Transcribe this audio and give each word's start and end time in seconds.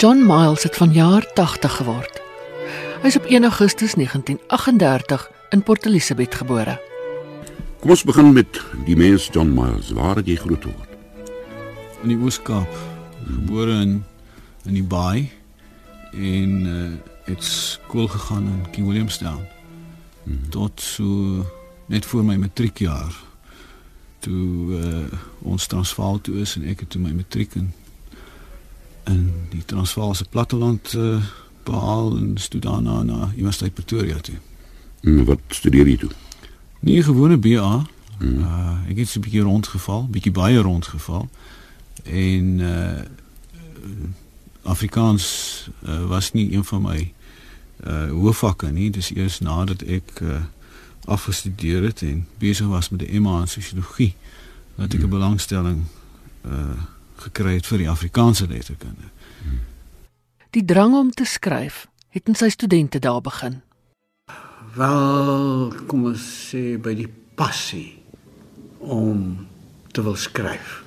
John 0.00 0.26
Miles 0.26 0.62
het 0.62 0.76
vanjaar 0.76 1.32
80 1.32 1.76
geword. 1.76 2.20
Hy 3.02 3.06
is 3.06 3.16
op 3.16 3.26
1 3.28 3.42
Augustus 3.42 3.94
1938 3.94 5.30
in 5.50 5.62
Port 5.62 5.84
Elizabeth 5.84 6.34
gebore. 6.34 6.80
Kom 7.80 7.92
ons 7.92 8.04
begin 8.08 8.32
met 8.32 8.62
die 8.86 8.96
mens 8.96 9.28
John 9.32 9.52
Miles. 9.52 9.90
Waar 9.92 10.16
het 10.16 10.26
jy 10.26 10.38
groot 10.40 10.64
geword? 10.64 10.94
In 12.00 12.14
die 12.14 12.16
Oos-Kaap, 12.16 12.78
gebore 13.26 13.76
in 13.82 13.92
in 14.64 14.78
die 14.78 14.84
Baai 14.84 15.28
en 16.16 16.56
uh, 16.64 16.88
het 17.28 17.44
skool 17.44 18.08
gegaan 18.08 18.48
in 18.48 18.70
King 18.70 18.88
Williamstown. 18.88 19.44
Hmm. 20.24 20.48
Tot 20.48 20.80
so 20.80 21.44
net 21.92 22.08
voor 22.08 22.24
my 22.24 22.38
matriekjaar 22.40 23.12
toe 24.24 24.80
uh, 24.80 25.04
ons 25.42 25.66
Transvaal 25.66 26.20
toe 26.20 26.40
is 26.40 26.56
en 26.56 26.64
ek 26.72 26.86
het 26.86 26.96
toe 26.96 27.04
my 27.04 27.12
matriek 27.12 27.52
in 27.60 27.68
in 29.10 29.32
die 29.50 29.64
Transvaalse 29.64 30.24
platteland 30.24 30.94
uh, 30.94 31.22
behaal 31.62 32.16
en 32.16 32.34
toe 32.48 32.60
daarna 32.60 33.02
na 33.02 33.32
Universiteit 33.36 33.74
Pretoria 33.74 34.16
toe. 34.18 34.38
En 35.00 35.24
wat 35.24 35.40
studeer 35.48 35.88
jy 35.88 35.96
toe? 35.96 36.10
Nie 36.80 36.98
'n 36.98 37.02
gewone 37.02 37.36
BA. 37.36 37.86
Hmm. 38.18 38.38
Uh, 38.38 38.88
ek 38.88 38.96
het 38.96 39.08
so 39.08 39.18
'n 39.18 39.22
bietjie 39.22 39.40
rondgeval, 39.40 40.08
bietjie 40.08 40.32
baie 40.32 40.58
rondgeval. 40.58 41.28
En 42.04 42.58
uh 42.58 43.00
Afrikaans 44.62 45.24
uh, 45.86 46.06
was 46.06 46.32
nie 46.32 46.52
een 46.52 46.64
van 46.64 46.82
my 46.82 47.12
uh 47.86 48.10
hoofvakke 48.10 48.66
nie. 48.66 48.90
Dis 48.90 49.14
eers 49.14 49.40
nadat 49.40 49.82
ek 49.82 50.20
uh 50.20 50.42
afgestudeer 51.04 51.82
het 51.82 52.02
en 52.02 52.26
besig 52.38 52.66
was 52.66 52.88
met 52.88 53.02
'n 53.10 53.22
MA 53.22 53.40
in 53.40 53.48
sosiologie 53.48 54.14
dat 54.74 54.92
ek 54.92 54.98
'n 54.98 55.00
hmm. 55.00 55.10
belangstelling 55.10 55.82
uh 56.44 56.80
gekry 57.20 57.54
het 57.54 57.66
vir 57.66 57.78
die 57.78 57.90
Afrikaanse 57.90 58.46
letterkunde. 58.48 59.10
Hmm. 59.42 59.60
Die 60.50 60.64
drang 60.64 60.94
om 60.94 61.10
te 61.10 61.24
skryf 61.24 61.86
het 62.10 62.28
in 62.28 62.34
sy 62.34 62.48
studente 62.48 62.98
daar 62.98 63.20
begin. 63.20 63.60
Wel, 64.74 65.72
kom 65.86 66.04
ons 66.10 66.22
sê 66.50 66.78
by 66.78 66.94
die 66.94 67.08
passie 67.38 68.00
om 68.78 69.46
te 69.94 70.02
wil 70.02 70.16
skryf. 70.18 70.80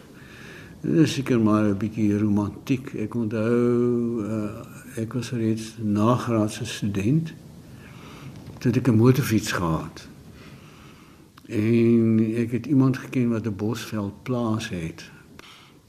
Dit 0.84 1.06
is 1.06 1.14
seker 1.16 1.39
maar 1.39 1.64
'n 1.64 1.78
bietjie 1.78 2.17
romantiek. 2.17 2.94
Ek 2.95 3.16
onthou 3.16 4.23
uh, 4.23 5.00
ek 5.00 5.14
was 5.14 5.31
reeds 5.31 5.76
nagraadse 5.80 6.66
student 6.66 7.34
toe 8.59 8.72
ek 8.72 8.88
'n 8.88 8.95
motorfiets 8.95 9.52
gehad. 9.52 10.08
En 11.48 12.20
ek 12.36 12.52
het 12.52 12.66
iemand 12.66 12.98
geken 12.98 13.30
wat 13.30 13.48
'n 13.48 13.56
Bosveld 13.56 14.23
plaas 14.23 14.70
het 14.70 15.11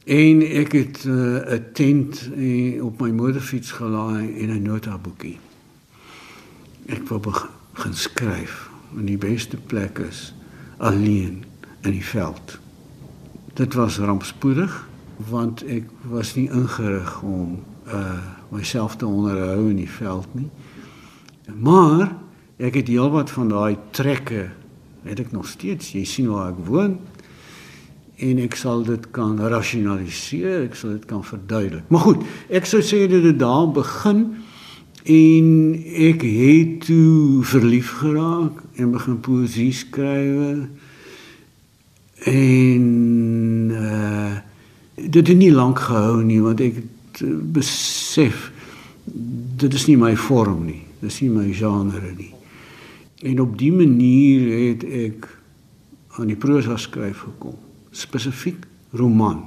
En 0.04 0.42
ek 0.42 0.72
het 0.72 1.04
eh, 1.04 1.12
'n 1.12 1.44
uh, 1.48 1.60
tent 1.72 2.30
uh, 2.36 2.84
op 2.84 3.00
my 3.00 3.10
motorfiets 3.10 3.70
gelaai 3.70 4.40
en 4.40 4.48
'n 4.48 4.62
notaboekie. 4.62 5.38
Ek 6.86 7.08
wou 7.08 7.20
begin 7.20 7.94
skryf 7.94 8.70
in 8.96 9.04
die 9.04 9.18
beste 9.18 9.56
plek 9.56 9.98
is 9.98 10.34
alleen 10.76 11.44
in 11.80 11.90
die 11.90 12.04
veld. 12.04 12.58
Dit 13.54 13.74
was 13.74 13.98
rampspoedig 13.98 14.88
want 15.16 15.64
ek 15.64 15.84
was 16.02 16.34
nie 16.34 16.50
ingerig 16.50 17.22
om 17.22 17.62
uh 17.86 18.20
myself 18.48 18.96
te 18.96 19.06
onderhou 19.06 19.70
in 19.70 19.76
die 19.76 19.90
veld 19.90 20.26
nie. 20.34 20.50
Maar 21.58 22.16
ek 22.56 22.74
het 22.74 22.88
heelwat 22.88 23.30
van 23.30 23.48
daai 23.48 23.76
trekke 23.90 24.50
het 25.02 25.20
ek 25.20 25.32
nog 25.32 25.48
steeds. 25.48 25.92
Jy 25.92 26.04
sien 26.04 26.28
waar 26.30 26.52
ek 26.52 26.66
woon 26.66 26.98
en 28.16 28.38
ek 28.44 28.54
sal 28.58 28.84
dit 28.86 29.06
kan 29.14 29.38
rasionaliseer, 29.38 30.68
ek 30.68 30.76
sal 30.78 30.94
dit 30.94 31.06
kan 31.10 31.24
verduidelik. 31.26 31.86
Maar 31.90 32.04
goed, 32.06 32.26
ek 32.48 32.68
sou 32.68 32.80
sê 32.84 33.04
dit 33.10 33.30
daar 33.38 33.66
begin 33.74 34.26
en 35.04 35.48
ek 36.08 36.22
het 36.22 36.86
toe 36.86 37.42
verlief 37.44 37.90
geraak 38.00 38.62
en 38.78 38.94
begin 38.94 39.18
poesie 39.24 39.72
skryf. 39.74 40.66
En 42.30 42.90
uh 43.74 44.34
dit 44.94 45.26
het 45.26 45.36
nie 45.36 45.50
lank 45.50 45.80
gehou 45.82 46.20
nie 46.22 46.38
want 46.38 46.60
ek 46.62 46.76
het 46.78 47.22
uh, 47.26 47.32
besef 47.34 48.44
dit 49.58 49.74
is 49.74 49.88
nie 49.90 49.96
my 49.98 50.12
vorm 50.16 50.62
nie. 50.68 50.84
Dit 51.00 51.10
is 51.10 51.18
nie 51.24 51.32
my 51.34 51.48
genre 51.52 52.12
nie. 52.14 52.30
En 53.26 53.42
op 53.42 53.58
dië 53.58 53.74
manier 53.74 54.46
het 54.54 54.86
ek 54.86 55.26
aan 56.14 56.30
die 56.30 56.38
prosa 56.38 56.78
skryf 56.78 57.26
gekom 57.26 57.58
spesifiek 57.94 58.66
roman. 58.90 59.44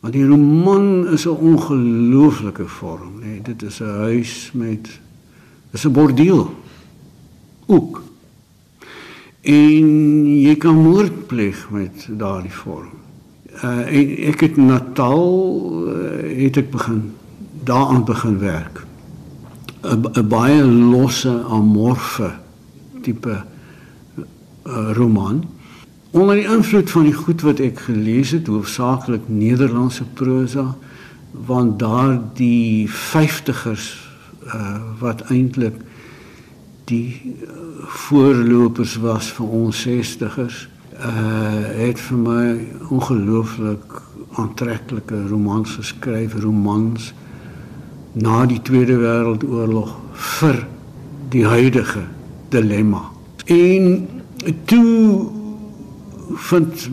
Want 0.00 0.12
die 0.16 0.26
roman 0.26 1.08
is 1.08 1.26
'n 1.26 1.36
ongelooflike 1.36 2.66
vorm, 2.66 3.20
nê. 3.20 3.24
Nee, 3.24 3.42
dit 3.42 3.62
is 3.62 3.80
'n 3.80 3.84
huis 3.84 4.50
met 4.52 5.00
is 5.70 5.84
'n 5.84 5.92
bordeel. 5.92 6.54
Ook. 7.66 8.02
En 9.40 9.86
jy 10.40 10.56
kan 10.56 10.76
moord 10.76 11.26
pleeg 11.26 11.70
met 11.70 12.08
daardie 12.10 12.52
vorm. 12.52 12.90
Uh 13.64 13.96
en 13.96 14.16
ek 14.16 14.40
het 14.40 14.56
Natal 14.56 15.24
uh, 15.86 16.44
het 16.44 16.56
ek 16.56 16.70
begin 16.70 17.14
daaraan 17.64 18.04
begin 18.04 18.38
werk. 18.38 18.86
'n 19.82 20.28
baie 20.28 20.64
losse 20.64 21.44
amorfe 21.48 22.32
tipe 23.02 23.44
uh, 24.66 24.90
roman 24.92 25.44
onder 26.10 26.34
die 26.34 26.48
invloed 26.48 26.90
van 26.90 27.06
die 27.06 27.14
goed 27.14 27.42
wat 27.46 27.60
ek 27.62 27.84
gelees 27.86 28.32
het, 28.34 28.50
hoofsaaklik 28.50 29.28
Nederlandse 29.30 30.04
prosa, 30.18 30.74
want 31.30 31.78
daar 31.78 32.18
die 32.34 32.88
50ers 32.90 33.86
uh, 34.46 34.80
wat 34.98 35.22
eintlik 35.30 35.78
die 36.90 37.14
uh, 37.14 37.58
voorlopers 37.86 38.96
was 39.02 39.30
vir 39.36 39.54
ons 39.62 39.86
60ers, 39.86 40.66
uh, 40.98 41.06
het 41.78 42.00
vir 42.08 42.18
my 42.18 42.44
ongelooflik 42.90 44.00
aantreklike 44.38 45.26
romans 45.30 45.78
geskryf, 45.78 46.34
romans 46.42 47.12
na 48.18 48.44
die 48.50 48.60
Tweede 48.66 48.98
Wêreldoorlog 48.98 49.94
vir 50.40 50.64
die 51.30 51.46
huidige 51.46 52.02
dilemma. 52.50 53.04
En 53.46 54.08
toe 54.66 55.39
vind 56.30 56.88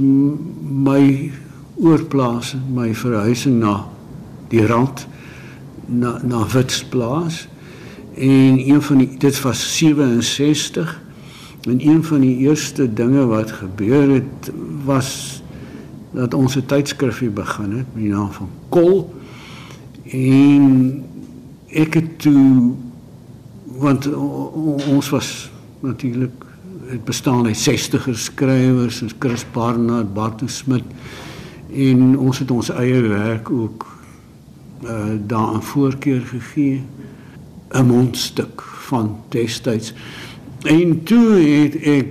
my 0.64 1.32
oorplaas 1.76 2.56
my 2.74 2.94
verhuising 2.96 3.60
na 3.60 3.86
die 4.50 4.66
rand 4.66 5.08
na 5.86 6.18
na 6.24 6.46
Witsplaas. 6.48 7.48
En 8.16 8.58
een 8.70 8.82
van 8.82 8.98
die 8.98 9.18
dit 9.18 9.42
was 9.42 9.78
67 9.78 11.02
en 11.68 11.88
een 11.88 12.04
van 12.04 12.20
die 12.20 12.38
eerste 12.38 12.94
dinge 12.94 13.26
wat 13.26 13.52
gebeur 13.52 14.10
het 14.10 14.52
was 14.86 15.42
dat 16.12 16.34
ons 16.34 16.56
'n 16.56 16.66
tydskrifie 16.66 17.30
begin 17.30 17.72
het 17.72 17.86
met 17.94 18.04
die 18.04 18.12
naam 18.12 18.32
van 18.32 18.50
Kol. 18.70 19.14
En 20.12 21.04
ek 21.68 21.94
het 21.94 22.20
toe 22.20 22.74
want 23.66 24.14
ons 24.88 25.10
was 25.10 25.52
natuurlik 25.80 26.47
het 26.88 27.04
bestaan 27.04 27.46
uit 27.46 27.70
60er 27.70 28.14
skrywers 28.14 28.98
soos 28.98 29.16
Chris 29.20 29.46
Barnard, 29.52 30.14
Bartu 30.14 30.48
Smit 30.48 30.84
en 31.74 32.18
ons 32.18 32.40
het 32.40 32.52
ons 32.52 32.70
eie 32.70 33.02
werk 33.02 33.50
ook 33.52 33.86
uh 34.84 35.18
daaraan 35.28 35.64
voorkeur 35.64 36.22
gegee 36.22 36.84
'n 37.70 37.86
mondstuk 37.86 38.62
van 38.62 39.18
destyds. 39.30 39.94
En 40.62 41.04
toe 41.04 41.30
het 41.34 41.76
ek 41.76 42.08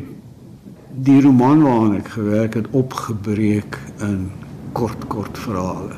die 0.90 1.20
roman 1.20 1.62
waaraan 1.62 1.96
ek 1.96 2.08
gewerk 2.08 2.54
het 2.54 2.66
opgebreek 2.70 3.78
in 4.00 4.30
kort 4.72 5.06
kort 5.06 5.38
verhale. 5.38 5.96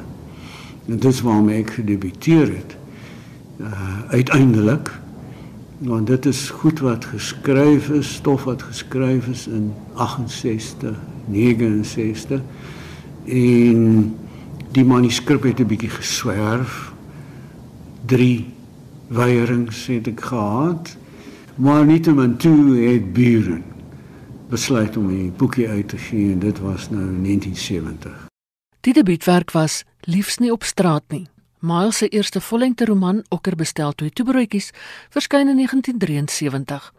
En 0.86 0.98
dit 0.98 1.04
is 1.04 1.20
waarmee 1.20 1.58
ek 1.58 1.70
gedebuteer 1.70 2.46
het. 2.46 2.76
Uh 3.60 4.02
uiteindelik 4.08 4.90
want 5.78 6.06
dit 6.06 6.26
is 6.26 6.50
goed 6.50 6.78
wat 6.78 7.04
geskryf 7.04 7.88
is, 7.88 8.14
stof 8.14 8.44
wat 8.44 8.62
geskryf 8.62 9.26
is 9.26 9.46
in 9.46 9.72
68, 9.94 10.96
69 11.24 12.40
en 13.24 14.16
die 14.72 14.84
manuskrip 14.84 15.42
het 15.42 15.60
'n 15.60 15.66
bietjie 15.66 15.90
geswerf. 15.90 16.92
3 18.06 18.46
weierings 19.06 19.86
het 19.86 20.06
ek 20.06 20.20
gehad. 20.20 20.96
Maar 21.54 21.86
nietemin 21.86 22.36
toe 22.36 22.76
het 22.76 23.12
Buren 23.12 23.64
besluit 24.48 24.96
om 24.96 25.08
die 25.08 25.32
boekie 25.36 25.68
uit 25.68 25.88
te 25.88 25.98
gee 25.98 26.32
en 26.32 26.38
dit 26.38 26.58
was 26.58 26.90
nou 26.90 27.04
1970. 27.22 28.26
Die 28.80 28.92
debuutwerk 28.92 29.50
was 29.50 29.84
Liefs 30.00 30.38
nie 30.38 30.52
op 30.52 30.64
straat 30.64 31.02
nie. 31.08 31.26
Miles 31.60 31.96
se 31.96 32.08
eerste 32.08 32.40
vollengte 32.40 32.84
roman 32.84 33.24
Okker 33.28 33.56
bestel 33.56 33.92
twee 33.92 34.10
toebroodjies 34.10 34.70
verskyn 35.10 35.48
in 35.48 35.56
1973. 35.56 36.92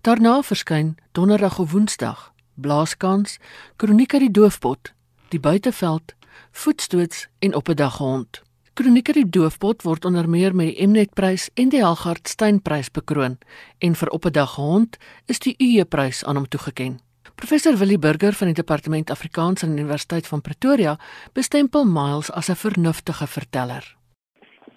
Daarna 0.00 0.42
verskyn 0.42 0.96
Donderdag 1.12 1.58
of 1.58 1.72
Woensdag, 1.72 2.32
Blaaskans, 2.54 3.38
Kronika 3.76 4.18
die 4.18 4.30
doofpot, 4.30 4.92
Die 5.28 5.40
buiteveld, 5.40 6.14
Voetstoots 6.50 7.28
en 7.38 7.54
Op 7.54 7.68
'n 7.68 7.74
dag 7.74 7.98
hond. 7.98 8.42
Kronieke 8.74 9.12
die 9.12 9.28
Doofpot 9.28 9.82
word 9.82 10.04
onder 10.04 10.28
meer 10.28 10.54
met 10.56 10.70
die 10.72 10.86
Mnet-prys 10.86 11.50
en 11.54 11.68
die 11.68 11.82
Helgard 11.82 12.28
Steyn-prys 12.28 12.90
bekroon 12.90 13.38
en 13.78 13.94
vir 13.94 14.08
op 14.08 14.24
'n 14.24 14.32
dag 14.32 14.54
hond 14.54 14.96
is 15.26 15.38
die 15.38 15.54
UE-prys 15.58 16.24
aan 16.24 16.36
hom 16.36 16.48
toegekend. 16.48 17.09
Professor 17.34 17.76
Willie 17.78 17.98
Burger 17.98 18.32
van 18.32 18.46
die 18.46 18.56
Departement 18.56 19.10
Afrikaans 19.10 19.64
aan 19.64 19.74
die 19.74 19.82
Universiteit 19.82 20.28
van 20.28 20.40
Pretoria 20.40 20.96
bestempel 21.34 21.84
Miles 21.84 22.30
as 22.32 22.48
'n 22.48 22.56
vernuftige 22.64 23.26
verteller. 23.26 23.84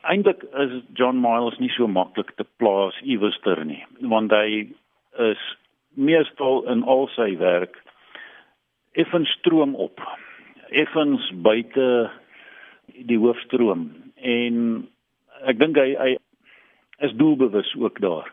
Eindelik 0.02 0.44
is 0.44 0.84
John 0.94 1.22
Miles 1.22 1.58
nie 1.60 1.70
so 1.70 1.88
maklik 1.88 2.32
te 2.36 2.46
plaas 2.58 3.02
iewerster 3.02 3.66
nie, 3.66 3.86
want 4.00 4.32
hy 4.32 4.68
is 5.18 5.42
meestal 5.94 6.66
in 6.68 6.84
al 6.84 7.08
sy 7.16 7.38
werk 7.38 7.78
effens 8.92 9.30
stroom 9.40 9.76
op 9.76 10.02
effens 10.70 11.32
buite 11.46 12.12
die 13.10 13.18
hoofstroom 13.18 13.90
en 14.16 14.88
ek 15.50 15.60
dink 15.60 15.78
hy 15.78 15.96
hy 15.98 16.12
is 17.06 17.14
doelbewus 17.20 17.74
ook 17.80 18.00
daar 18.02 18.30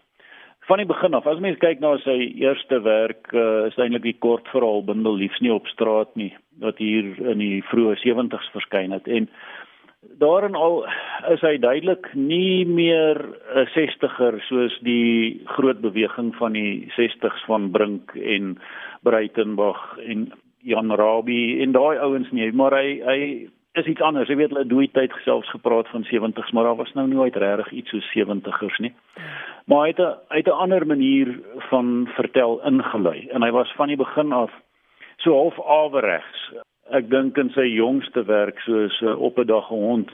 van 0.71 0.79
die 0.79 0.87
begin 0.87 1.17
af 1.19 1.27
as 1.27 1.41
mens 1.43 1.59
kyk 1.59 1.81
na 1.83 1.97
sy 2.05 2.17
eerste 2.39 2.79
werk 2.87 3.33
uh, 3.35 3.67
is 3.67 3.79
eintlik 3.79 4.07
die 4.07 4.19
kortverhaal 4.23 4.85
bundel 4.87 5.19
liefs 5.19 5.41
nie 5.43 5.51
op 5.51 5.67
straat 5.73 6.13
nie 6.15 6.31
wat 6.63 6.79
hier 6.79 7.09
in 7.33 7.43
die 7.43 7.59
vroeë 7.73 7.97
70's 8.05 8.53
verskyn 8.55 8.95
het 8.95 9.11
en 9.11 9.27
daarin 10.23 10.55
al 10.55 10.85
is 11.33 11.43
hy 11.45 11.57
duidelik 11.59 12.07
nie 12.15 12.65
meer 12.65 13.19
'n 13.65 13.67
60er 13.75 14.39
soos 14.47 14.79
die 14.87 15.43
groot 15.57 15.81
beweging 15.83 16.31
van 16.39 16.53
die 16.53 16.87
60's 16.97 17.43
van 17.51 17.71
Brink 17.71 18.15
en 18.15 18.57
Breitenberg 19.03 19.99
en 20.07 20.31
Jan 20.63 20.93
Rabie 20.93 21.63
en 21.63 21.73
daai 21.73 21.99
ouens 21.99 22.31
nie, 22.31 22.53
maar 22.53 22.77
hy 22.77 23.01
hy 23.05 23.21
is 23.79 23.87
iets 23.87 24.03
anders. 24.03 24.29
Jy 24.29 24.37
weet 24.37 24.51
hulle 24.51 24.65
het 24.65 24.73
nooit 24.73 24.93
tyd 24.93 25.13
selfs 25.25 25.51
gepraat 25.51 25.89
van 25.89 26.05
70s, 26.05 26.51
maar 26.53 26.65
daar 26.65 26.77
was 26.77 26.93
nou 26.93 27.07
nooit 27.09 27.37
regtig 27.37 27.71
iets 27.73 27.91
so 27.91 27.99
70ers 28.15 28.79
nie. 28.79 28.93
Maar 29.71 29.87
hy 29.87 29.93
het 29.95 30.03
'n 30.03 30.15
het 30.29 30.47
'n 30.47 30.61
ander 30.65 30.87
manier 30.87 31.29
van 31.71 32.09
vertel 32.19 32.61
ingelei 32.67 33.29
en 33.29 33.43
hy 33.43 33.51
was 33.51 33.73
van 33.73 33.89
die 33.89 33.97
begin 33.97 34.33
af 34.33 34.51
so 35.17 35.35
half 35.35 35.61
averegs. 35.61 36.53
Ek 36.91 37.11
dink 37.11 37.37
in 37.37 37.51
sy 37.51 37.67
jongste 37.67 38.25
werk 38.25 38.59
soos 38.61 39.01
uh, 39.01 39.21
op 39.21 39.39
'n 39.39 39.47
dag 39.47 39.67
gehond 39.67 40.11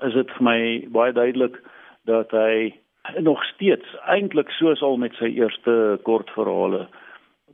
is 0.00 0.12
dit 0.12 0.30
vir 0.30 0.42
my 0.42 0.88
baie 0.90 1.12
duidelik 1.12 1.60
dat 2.04 2.30
hy 2.30 2.74
nog 3.18 3.44
steeds 3.44 3.96
eintlik 4.06 4.50
soos 4.50 4.82
al 4.82 4.96
met 4.96 5.14
sy 5.14 5.30
eerste 5.38 5.98
kortverhale 6.02 6.88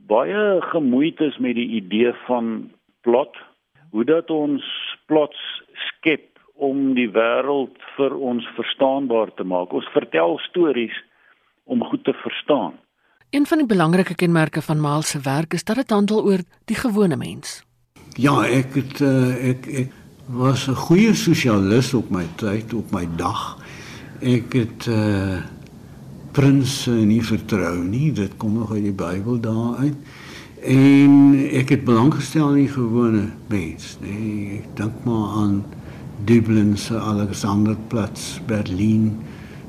baie 0.09 0.61
gemoeid 0.71 1.21
is 1.21 1.37
met 1.37 1.55
die 1.55 1.67
idee 1.81 2.13
van 2.25 2.71
plot, 3.01 3.37
hoe 3.91 4.05
dat 4.05 4.29
ons 4.29 4.65
plots 5.05 5.39
skep 5.73 6.28
om 6.59 6.93
die 6.97 7.07
wêreld 7.15 7.77
vir 7.95 8.15
ons 8.15 8.45
verstaanbaar 8.57 9.31
te 9.39 9.45
maak. 9.47 9.73
Ons 9.73 9.87
vertel 9.95 10.37
stories 10.49 10.95
om 11.63 11.83
goed 11.87 12.03
te 12.03 12.13
verstaan. 12.23 12.75
Een 13.29 13.45
van 13.45 13.61
die 13.61 13.69
belangrike 13.69 14.15
kenmerke 14.15 14.61
van 14.61 14.81
Miles 14.81 15.09
se 15.13 15.19
werk 15.23 15.53
is 15.53 15.63
dat 15.63 15.75
dit 15.75 15.89
handel 15.89 16.23
oor 16.25 16.43
die 16.65 16.75
gewone 16.75 17.15
mens. 17.15 17.61
Ja, 18.17 18.41
ek 18.43 18.73
het 18.75 18.99
uh, 19.05 19.51
ek 19.51 19.67
ek 19.85 19.93
was 20.25 20.67
'n 20.67 20.75
goeie 20.75 21.13
sosialis 21.13 21.93
op 21.93 22.09
my 22.09 22.25
tyd, 22.35 22.73
op 22.73 22.91
my 22.91 23.07
dag. 23.15 23.57
Ek 24.21 24.53
het 24.53 24.87
uh 24.87 25.39
prinse 26.31 26.91
nie 26.91 27.23
vertrou 27.25 27.77
nie. 27.83 28.11
Dit 28.11 28.37
kom 28.37 28.53
nog 28.53 28.71
uit 28.71 28.83
die 28.83 28.93
Bybel 28.93 29.39
daar 29.39 29.75
uit. 29.77 29.95
En 30.61 31.33
ek 31.51 31.69
het 31.69 31.83
belang 31.85 32.13
gestel 32.13 32.49
in 32.49 32.65
die 32.65 32.73
gewone 32.73 33.29
mens, 33.47 33.97
nê. 34.01 34.13
Nee, 34.13 34.59
ek 34.59 34.75
dink 34.77 35.05
maar 35.07 35.27
aan 35.41 35.63
Dublin 36.25 36.77
se 36.77 36.99
Alexanderplatz, 36.99 38.39
Berlin, 38.45 39.17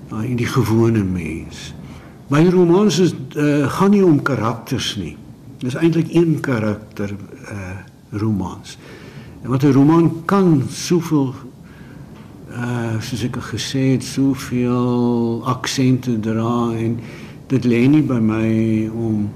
maar 0.08 0.24
in 0.24 0.36
die 0.36 0.46
gewone 0.46 1.04
mens. 1.04 1.74
My 2.30 2.48
romans 2.50 2.98
is 2.98 3.14
uh, 3.36 3.66
gaan 3.70 3.90
nie 3.90 4.04
om 4.04 4.22
karakters 4.22 4.94
nie. 4.96 5.16
Dis 5.58 5.74
eintlik 5.74 6.14
een 6.14 6.40
karakter 6.40 7.14
uh 7.50 7.78
romans. 8.10 8.78
En 9.42 9.50
wat 9.50 9.62
'n 9.62 9.72
roman 9.72 10.24
kan 10.24 10.62
soveel 10.68 11.34
uh 12.50 13.00
soos 13.00 13.22
ek 13.22 13.36
gesê 13.36 13.94
het 13.94 14.04
soveel 14.04 15.42
aksente 15.46 16.20
dra 16.20 16.74
en 16.74 16.98
dit 17.46 17.64
lê 17.64 17.86
nie 17.86 18.02
by 18.02 18.18
my 18.18 18.88
om 18.88 19.30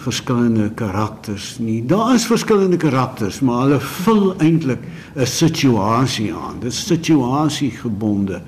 verskillende 0.00 0.70
karakters 0.74 1.58
nie. 1.58 1.86
Daar 1.86 2.14
is 2.14 2.26
verskillende 2.26 2.76
karakters, 2.76 3.40
maar 3.40 3.66
hulle 3.66 3.80
vul 3.80 4.34
eintlik 4.38 4.80
'n 5.14 5.26
situasie 5.26 6.34
aan. 6.34 6.60
Dit 6.60 6.72
is 6.72 6.86
situasiegebonde 6.86 8.42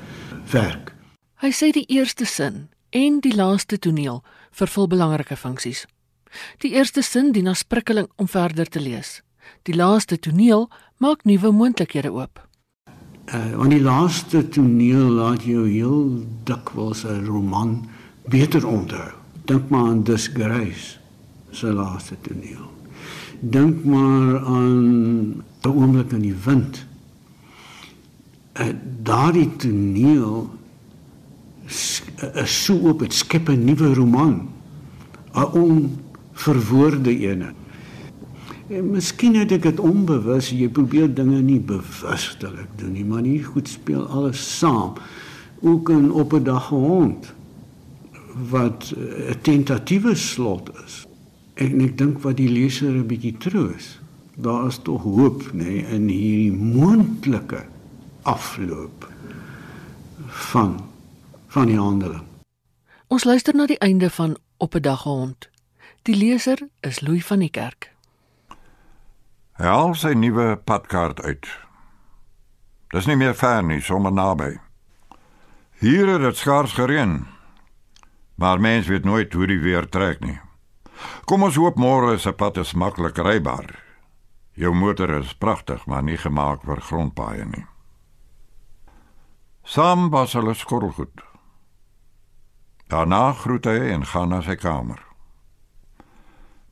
werk. 0.51 0.95
Hy 1.43 1.51
sê 1.51 1.71
die 1.71 1.87
eerste 1.87 2.25
sin 2.25 2.69
en 2.91 3.21
die 3.21 3.35
laaste 3.35 3.79
toneel 3.79 4.23
vervul 4.51 4.87
belangrike 4.87 5.37
funksies. 5.37 5.87
Die 6.59 6.73
eerste 6.73 7.03
sin 7.03 7.33
dien 7.33 7.47
as 7.47 7.63
prikkeling 7.63 8.09
om 8.17 8.29
verder 8.29 8.69
te 8.69 8.81
lees. 8.81 9.21
Die 9.63 9.75
laaste 9.75 10.19
toneel 10.19 10.71
maak 10.99 11.25
nuwe 11.25 11.51
moontlikhede 11.51 12.13
oop. 12.13 12.41
Uh, 13.35 13.55
want 13.55 13.71
die 13.71 13.83
laaste 13.83 14.49
toneel 14.49 15.11
laat 15.19 15.45
jou 15.47 15.69
heel 15.69 16.27
dikwels 16.45 17.05
'n 17.05 17.27
roman 17.27 17.89
beter 18.29 18.67
onthou. 18.67 19.11
Dink 19.45 19.69
maar 19.69 19.89
aan 19.91 20.03
Disgrace, 20.03 20.99
se 21.53 21.73
laaste 21.73 22.17
toneel. 22.21 22.69
Dink 23.41 23.85
maar 23.85 24.45
aan 24.45 25.43
'n 25.63 25.69
oomblik 25.69 26.13
in 26.13 26.21
die 26.21 26.37
wind. 26.45 26.87
Uh, 28.61 28.69
daardie 29.03 29.57
toneel 29.57 30.51
is 32.35 32.65
so 32.65 32.77
op 32.77 32.99
dit 32.99 33.13
skep 33.13 33.49
'n 33.49 33.65
nuwe 33.65 33.95
roman. 33.95 34.49
'n 35.33 35.53
onverwoorde 35.53 37.19
ene. 37.19 37.53
En 38.69 38.91
miskien 38.91 39.35
het 39.35 39.53
ek 39.53 39.63
dit 39.63 39.81
onbewus, 39.81 40.51
jy 40.51 40.69
probeer 40.69 41.11
dinge 41.15 41.41
nie 41.45 41.61
bewustelik 41.61 42.69
doen 42.81 42.93
nie, 42.93 43.05
maar 43.05 43.23
nie 43.23 43.43
goed 43.45 43.69
speel 43.69 44.07
alles 44.07 44.59
saam. 44.59 44.93
Ook 45.61 45.91
in 45.91 46.13
op 46.13 46.33
'n 46.33 46.45
dag 46.45 46.67
gehond 46.67 47.33
wat 48.51 48.93
'n 48.97 49.37
tentatiewe 49.43 50.15
slot 50.15 50.71
is. 50.85 51.07
En 51.55 51.81
ek 51.81 51.99
dink 51.99 52.23
wat 52.25 52.37
die 52.37 52.49
leser 52.49 52.91
'n 52.91 53.07
bietjie 53.07 53.37
troos. 53.37 54.01
Daar 54.37 54.67
is 54.67 54.79
tog 54.79 55.03
hoop, 55.03 55.53
nê, 55.53 55.65
nee, 55.65 55.87
in 55.93 56.09
hierdie 56.09 56.53
moontlike 56.53 57.67
afloop 58.23 59.09
van 60.29 60.81
van 61.49 61.67
die 61.67 61.79
handeling. 61.79 62.25
Ons 63.13 63.25
luister 63.25 63.55
na 63.55 63.67
die 63.67 63.79
einde 63.79 64.11
van 64.11 64.37
op 64.57 64.75
'n 64.75 64.81
dag 64.81 65.01
gehond. 65.01 65.51
Die 66.03 66.17
leser 66.17 66.69
is 66.81 67.01
Louis 67.01 67.27
van 67.27 67.39
die 67.39 67.51
Kerk. 67.51 67.93
Hy 69.53 69.65
haal 69.65 69.95
sy 69.95 70.13
nuwe 70.17 70.57
padkaart 70.57 71.21
uit. 71.23 71.47
Dis 72.89 73.07
nie 73.07 73.17
meer 73.17 73.35
ver 73.35 73.63
nie, 73.65 73.81
sommer 73.81 74.13
naby. 74.13 74.59
Hier 75.79 76.09
het 76.09 76.21
dit 76.21 76.37
skaars 76.37 76.73
gereën. 76.73 77.27
Maar 78.35 78.61
mens 78.61 78.87
weet 78.87 79.05
nooit 79.05 79.33
hoe 79.33 79.47
die 79.47 79.61
weer 79.61 79.89
trek 79.89 80.21
nie. 80.21 80.41
Kom 81.27 81.43
ons 81.43 81.57
hoop 81.57 81.79
môre 81.81 82.19
se 82.19 82.33
pad 82.33 82.59
is 82.63 82.75
maklik 82.75 83.19
rybaar. 83.19 83.75
Jou 84.55 84.75
motor 84.75 85.11
is 85.19 85.35
pragtig, 85.35 85.87
maar 85.87 86.03
nie 86.03 86.17
gemaak 86.17 86.65
vir 86.69 86.81
grondpaaie 86.81 87.45
nie. 87.49 87.67
Saam 89.65 90.11
was 90.11 90.35
hulle 90.37 90.55
skorrelgoed. 90.55 91.23
Daarna 92.93 93.33
groet 93.33 93.65
hy 93.65 93.93
en 93.95 94.05
gaan 94.05 94.35
na 94.35 94.43
sy 94.43 94.59
kamer. 94.61 95.01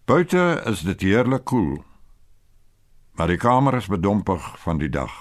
Buite 0.04 0.60
is 0.66 0.82
dit 0.84 1.08
heerlik 1.08 1.44
koel. 1.44 1.78
Cool 1.78 1.86
maar 3.20 3.28
die 3.28 3.36
kamer 3.36 3.74
is 3.74 3.86
bedompig 3.86 4.40
van 4.58 4.78
die 4.78 4.88
dag. 4.88 5.12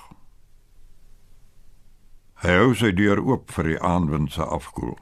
Hy 2.40 2.54
hou 2.56 2.70
sy 2.72 2.94
deur 2.96 3.20
oop 3.20 3.52
vir 3.52 3.74
die 3.74 3.80
aandwind 3.84 4.32
se 4.32 4.46
afkoel. 4.46 4.96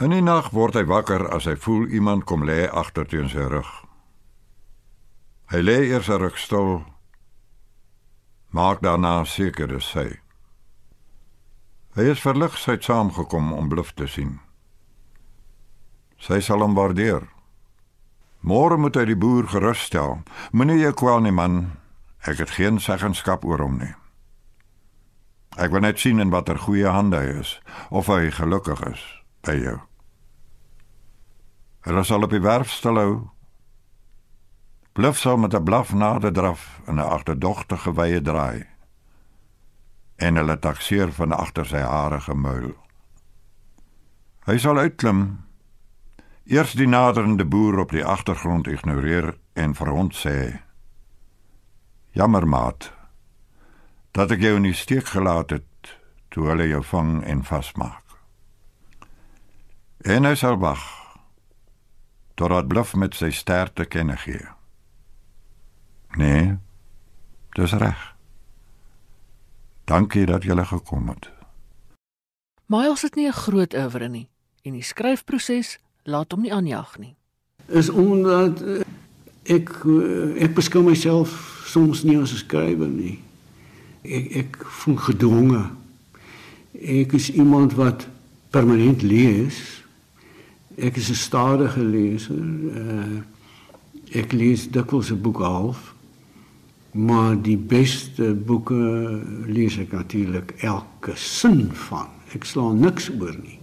In 0.00 0.14
die 0.14 0.22
nag 0.24 0.46
word 0.56 0.78
hy 0.78 0.86
wakker 0.88 1.26
as 1.28 1.44
hy 1.44 1.58
voel 1.60 1.90
iemand 1.92 2.24
kom 2.24 2.46
lê 2.48 2.62
agter 2.64 3.04
teen 3.04 3.26
sy 3.28 3.44
rug. 3.52 3.68
Hy 5.52 5.60
lê 5.60 5.74
eers 5.90 6.08
ruk 6.08 6.38
stil, 6.40 6.86
maak 8.56 8.80
daarna 8.80 9.26
seker 9.28 9.68
dis 9.68 9.90
sy. 9.92 10.06
Hy 11.98 12.06
is 12.14 12.22
verlig 12.24 12.56
sy 12.56 12.78
het 12.78 12.88
saamgekom 12.88 13.52
om 13.52 13.68
bluf 13.68 13.90
te 13.92 14.08
sien. 14.08 14.38
Sy 16.16 16.40
sal 16.40 16.64
hom 16.64 16.78
waardeer. 16.78 17.28
Môre 18.40 18.80
moet 18.80 18.96
hy 18.96 19.04
die 19.10 19.18
boer 19.20 19.50
gerus 19.52 19.84
stel. 19.90 20.22
Moenie 20.56 20.80
jou 20.80 20.94
kwel 20.96 21.20
nie 21.26 21.34
man. 21.34 21.76
Ek 22.24 22.40
het 22.40 22.56
geen 22.56 22.80
seggenskap 22.80 23.44
oor 23.44 23.60
hom 23.60 23.76
nie. 23.82 23.92
Ek 25.60 25.76
wil 25.76 25.84
net 25.84 26.00
sien 26.00 26.24
in 26.24 26.32
watter 26.32 26.56
goeie 26.56 26.88
hande 26.88 27.20
hy 27.20 27.36
is 27.44 27.58
of 27.90 28.08
hy 28.08 28.32
gelukkig 28.32 28.80
is 28.94 29.04
by 29.44 29.60
jou. 29.60 29.78
Hulle 31.80 32.04
sal 32.04 32.22
op 32.22 32.30
die 32.30 32.42
werf 32.44 32.70
stel 32.70 32.96
hou. 32.96 33.14
Bluf 34.92 35.18
sal 35.18 35.36
met 35.36 35.54
'n 35.54 35.64
blaf 35.64 35.92
nader 35.92 36.32
draf 36.32 36.80
en 36.86 36.94
'n 36.94 37.10
agterdogtige 37.16 37.94
wye 37.94 38.20
draai. 38.20 38.66
en 40.20 40.36
hulle 40.36 40.58
takseer 40.58 41.12
van 41.16 41.32
agter 41.32 41.66
sy 41.66 41.80
harige 41.80 42.34
muil. 42.36 42.74
Hy 44.44 44.56
sal 44.60 44.80
uitklim. 44.80 45.22
Eers 46.50 46.74
die 46.76 46.88
naderende 46.88 47.46
boer 47.48 47.78
op 47.84 47.94
die 47.94 48.04
agtergrond 48.04 48.68
ignoreer 48.68 49.32
en 49.56 49.74
vir 49.78 49.92
hom 49.94 50.10
sê: 50.12 50.60
"Jammer 52.12 52.46
maat 52.46 52.92
dat 54.12 54.30
ek 54.30 54.40
jou 54.40 54.56
in 54.56 54.66
die 54.66 54.76
steek 54.76 55.06
gelaat 55.06 55.50
het 55.50 55.96
toe 56.28 56.48
hulle 56.48 56.68
jou 56.68 56.82
vang 56.82 57.22
en 57.24 57.44
vasmaak." 57.44 58.04
En 60.04 60.24
hy 60.24 60.34
sal 60.34 60.58
wag 60.58 60.99
totdat 62.40 62.68
Bluff 62.68 62.94
met 62.96 63.14
sy 63.14 63.28
ster 63.36 63.68
te 63.72 63.84
kenne 63.84 64.16
gee. 64.16 64.46
Nee, 66.16 66.56
dis 67.52 67.74
reg. 67.76 68.00
Dankie 69.84 70.24
dat 70.26 70.46
jy 70.48 70.56
gekom 70.64 71.10
het. 71.12 71.28
Miles 72.66 73.02
het 73.02 73.14
nie 73.14 73.26
'n 73.28 73.32
groot 73.32 73.74
oeuvre 73.74 74.08
nie 74.08 74.28
en 74.62 74.72
die 74.72 74.82
skryfproses 74.82 75.78
laat 76.04 76.32
hom 76.32 76.40
nie 76.40 76.52
aanjag 76.52 76.98
nie. 76.98 77.14
Is 77.66 77.90
omdat 77.90 78.62
eh, 78.62 78.80
ek 79.44 79.68
eh, 79.84 80.44
ek 80.44 80.54
beskou 80.54 80.82
myself 80.82 81.62
soms 81.66 82.02
nie 82.02 82.16
as 82.18 82.32
'n 82.32 82.36
skrywer 82.36 82.88
nie. 82.88 83.18
Ek 84.02 84.36
ek 84.36 84.64
voel 84.64 84.96
gedwonge. 84.96 85.70
Ek 86.72 87.12
is 87.12 87.30
iemand 87.30 87.72
wat 87.74 88.08
permanent 88.50 89.02
lees. 89.02 89.79
Ek 90.76 90.96
is 90.96 91.10
'n 91.10 91.14
stadige 91.14 91.84
leser. 91.84 92.44
Uh, 92.76 93.20
ek 94.12 94.32
lees 94.32 94.70
dikwels 94.70 95.10
'n 95.10 95.20
boek 95.20 95.38
half. 95.38 95.94
Maar 96.90 97.42
die 97.42 97.56
beste 97.56 98.34
boeke 98.34 99.20
lees 99.46 99.78
ek 99.78 99.92
natuurlik 99.92 100.50
elke 100.58 101.12
sin 101.14 101.68
van. 101.72 102.06
Ek 102.34 102.44
slaan 102.44 102.78
niks 102.78 103.10
oor 103.20 103.36
nie. 103.42 103.58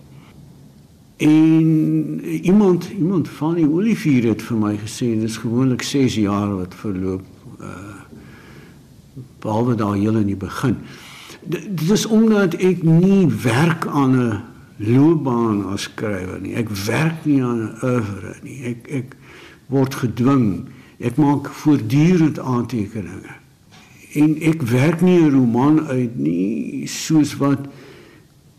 En 1.18 2.24
iemand 2.24 2.90
iemand 2.98 3.30
van 3.30 3.56
die 3.56 3.70
Olivier 3.70 4.28
het 4.30 4.42
vir 4.42 4.58
my 4.58 4.76
gesê 4.78 5.20
dis 5.20 5.38
gewoonlik 5.38 5.82
6 5.82 6.16
jaar 6.16 6.56
wat 6.56 6.76
verloop 6.76 7.26
uh 7.60 7.96
behalwe 9.40 9.76
daar 9.76 9.96
heel 9.96 10.16
in 10.16 10.26
die 10.26 10.36
begin. 10.36 10.76
Dit 11.42 11.90
is 11.90 12.06
omdat 12.06 12.54
ek 12.54 12.84
nie 12.84 13.28
werk 13.28 13.88
aan 13.88 14.16
'n 14.16 14.42
loopbaan 14.78 15.66
as 15.74 15.82
skrywer 15.82 16.42
nie. 16.42 16.56
Ek 16.56 16.70
werk 16.70 17.26
nie 17.26 17.44
aan 17.44 17.62
'n 17.62 17.78
oeuvre 17.84 18.36
nie. 18.44 18.64
Ek 18.64 18.88
ek 18.90 19.16
word 19.68 19.96
gedwing 19.96 20.68
Ek 20.98 21.16
maak 21.16 21.50
voortdurend 21.50 22.40
aantekeninge. 22.40 23.36
En 24.18 24.34
ek 24.42 24.62
werk 24.62 25.02
nie 25.02 25.22
'n 25.22 25.32
roman 25.32 25.88
uit 25.88 26.18
nie 26.18 26.88
soos 26.88 27.38
wat 27.38 27.60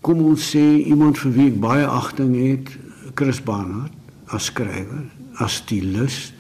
kom 0.00 0.20
ons 0.20 0.54
sê 0.54 0.84
iemand 0.86 1.18
vir 1.18 1.32
wie 1.32 1.46
ek 1.46 1.60
baie 1.60 1.86
agting 1.86 2.34
het, 2.36 2.78
Chris 3.14 3.42
Barnard 3.42 3.92
as 4.26 4.44
skrywer, 4.44 5.04
as 5.34 5.54
stilus. 5.54 6.32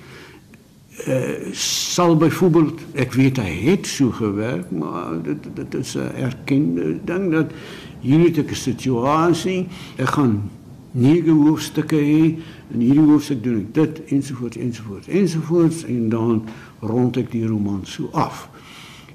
Uh, 1.06 1.52
sal 1.52 2.16
byvoorbeeld 2.16 2.80
ek 2.94 3.12
weet 3.12 3.36
hy 3.36 3.50
het 3.70 3.86
so 3.86 4.10
gewerk 4.10 4.70
maar 4.70 5.22
dit 5.22 5.38
dit 5.54 5.74
is 5.74 5.94
'n 5.94 6.10
erkende 6.14 6.98
ding 7.04 7.30
dat 7.30 7.52
hier 8.00 8.24
het 8.24 8.38
ek 8.38 8.50
'n 8.50 8.54
situasie 8.54 9.66
ek 9.96 10.08
gaan 10.08 10.50
nege 10.90 11.30
hoofstukke 11.30 11.96
hê 11.96 12.38
en 12.72 12.80
hierdie 12.80 13.04
hoofstuk 13.04 13.42
doen 13.44 13.60
ek 13.60 13.74
dit 13.74 14.00
ensovoorts 14.16 14.56
ensovoorts 14.56 15.08
ensovoorts 15.08 15.84
en 15.84 16.08
dan 16.08 16.42
rond 16.80 17.16
ek 17.16 17.30
die 17.30 17.46
roman 17.46 17.82
so 17.84 18.08
af. 18.12 18.48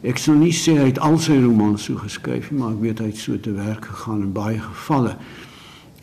Ek 0.03 0.19
sou 0.19 0.35
nie 0.35 0.51
sê 0.51 0.75
hy 0.75 0.89
het 0.91 0.99
al 0.99 1.15
sy 1.23 1.37
romans 1.39 1.85
so 1.87 1.95
geskryf 1.95 2.51
nie, 2.51 2.59
maar 2.59 2.73
ek 2.75 2.81
weet 2.83 2.99
hy 2.99 3.07
het 3.13 3.21
so 3.21 3.39
te 3.39 3.53
werk 3.55 3.87
gegaan 3.87 4.25
in 4.25 4.33
baie 4.35 4.59
gevalle. 4.59 5.15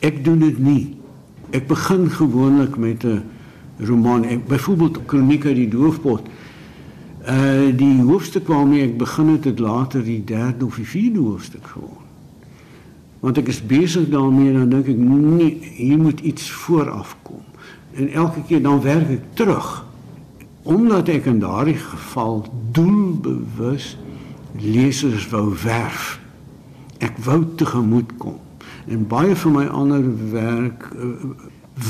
Ek 0.00 0.22
doen 0.24 0.40
dit 0.40 0.58
nie. 0.58 0.96
Ek 1.52 1.66
begin 1.68 2.08
gewoonlik 2.08 2.78
met 2.80 3.04
'n 3.04 3.22
roman, 3.78 4.24
byvoorbeeld 4.48 5.04
Kroniek 5.06 5.46
uit 5.46 5.56
die 5.56 5.68
Doofpot. 5.68 6.28
Uh 7.28 7.76
die 7.76 8.02
hoofstuk 8.02 8.48
waarmee 8.48 8.84
ek 8.84 8.96
begin 8.96 9.28
het, 9.28 9.44
het 9.44 9.58
later 9.58 10.04
die 10.04 10.24
derde 10.24 10.64
of 10.64 10.76
die 10.76 10.86
vierde 10.86 11.18
hoofstuk 11.20 11.66
geword 11.66 12.09
want 13.20 13.38
ek 13.38 13.48
is 13.52 13.60
besig 13.66 14.08
daarmee 14.08 14.52
dan 14.52 14.68
dink 14.68 14.88
ek 14.88 14.96
nee 14.96 15.58
hier 15.76 15.98
moet 15.98 16.20
iets 16.20 16.50
vooraf 16.50 17.16
kom 17.22 17.44
en 17.94 18.08
elke 18.12 18.42
keer 18.46 18.62
dan 18.62 18.82
werk 18.82 19.10
ek 19.10 19.24
terug 19.34 19.84
omdat 20.62 21.08
ek 21.08 21.24
in 21.30 21.40
daardie 21.40 21.78
geval 21.78 22.44
doelbewus 22.72 23.96
lesers 24.60 25.28
wou 25.28 25.54
werf. 25.62 26.20
Ek 26.98 27.16
wou 27.24 27.44
tegemoet 27.56 28.12
kom. 28.18 28.38
En 28.90 29.06
baie 29.08 29.36
van 29.36 29.52
my 29.52 29.66
ander 29.66 30.04
werk 30.32 30.88
uh, 30.92 31.12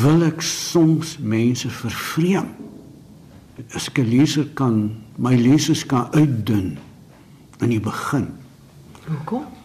wil 0.01 0.23
ek 0.27 0.43
soms 0.45 1.17
mense 1.19 1.71
vervreem. 1.71 2.51
As 3.75 3.89
ek 3.91 4.01
'n 4.01 4.09
leser 4.09 4.47
kan 4.55 4.91
my 5.17 5.35
lesers 5.37 5.87
kan 5.87 6.09
uitdun 6.15 6.79
in 7.61 7.69
die 7.69 7.81
begin. 7.81 8.31
Hoekom 9.07 9.60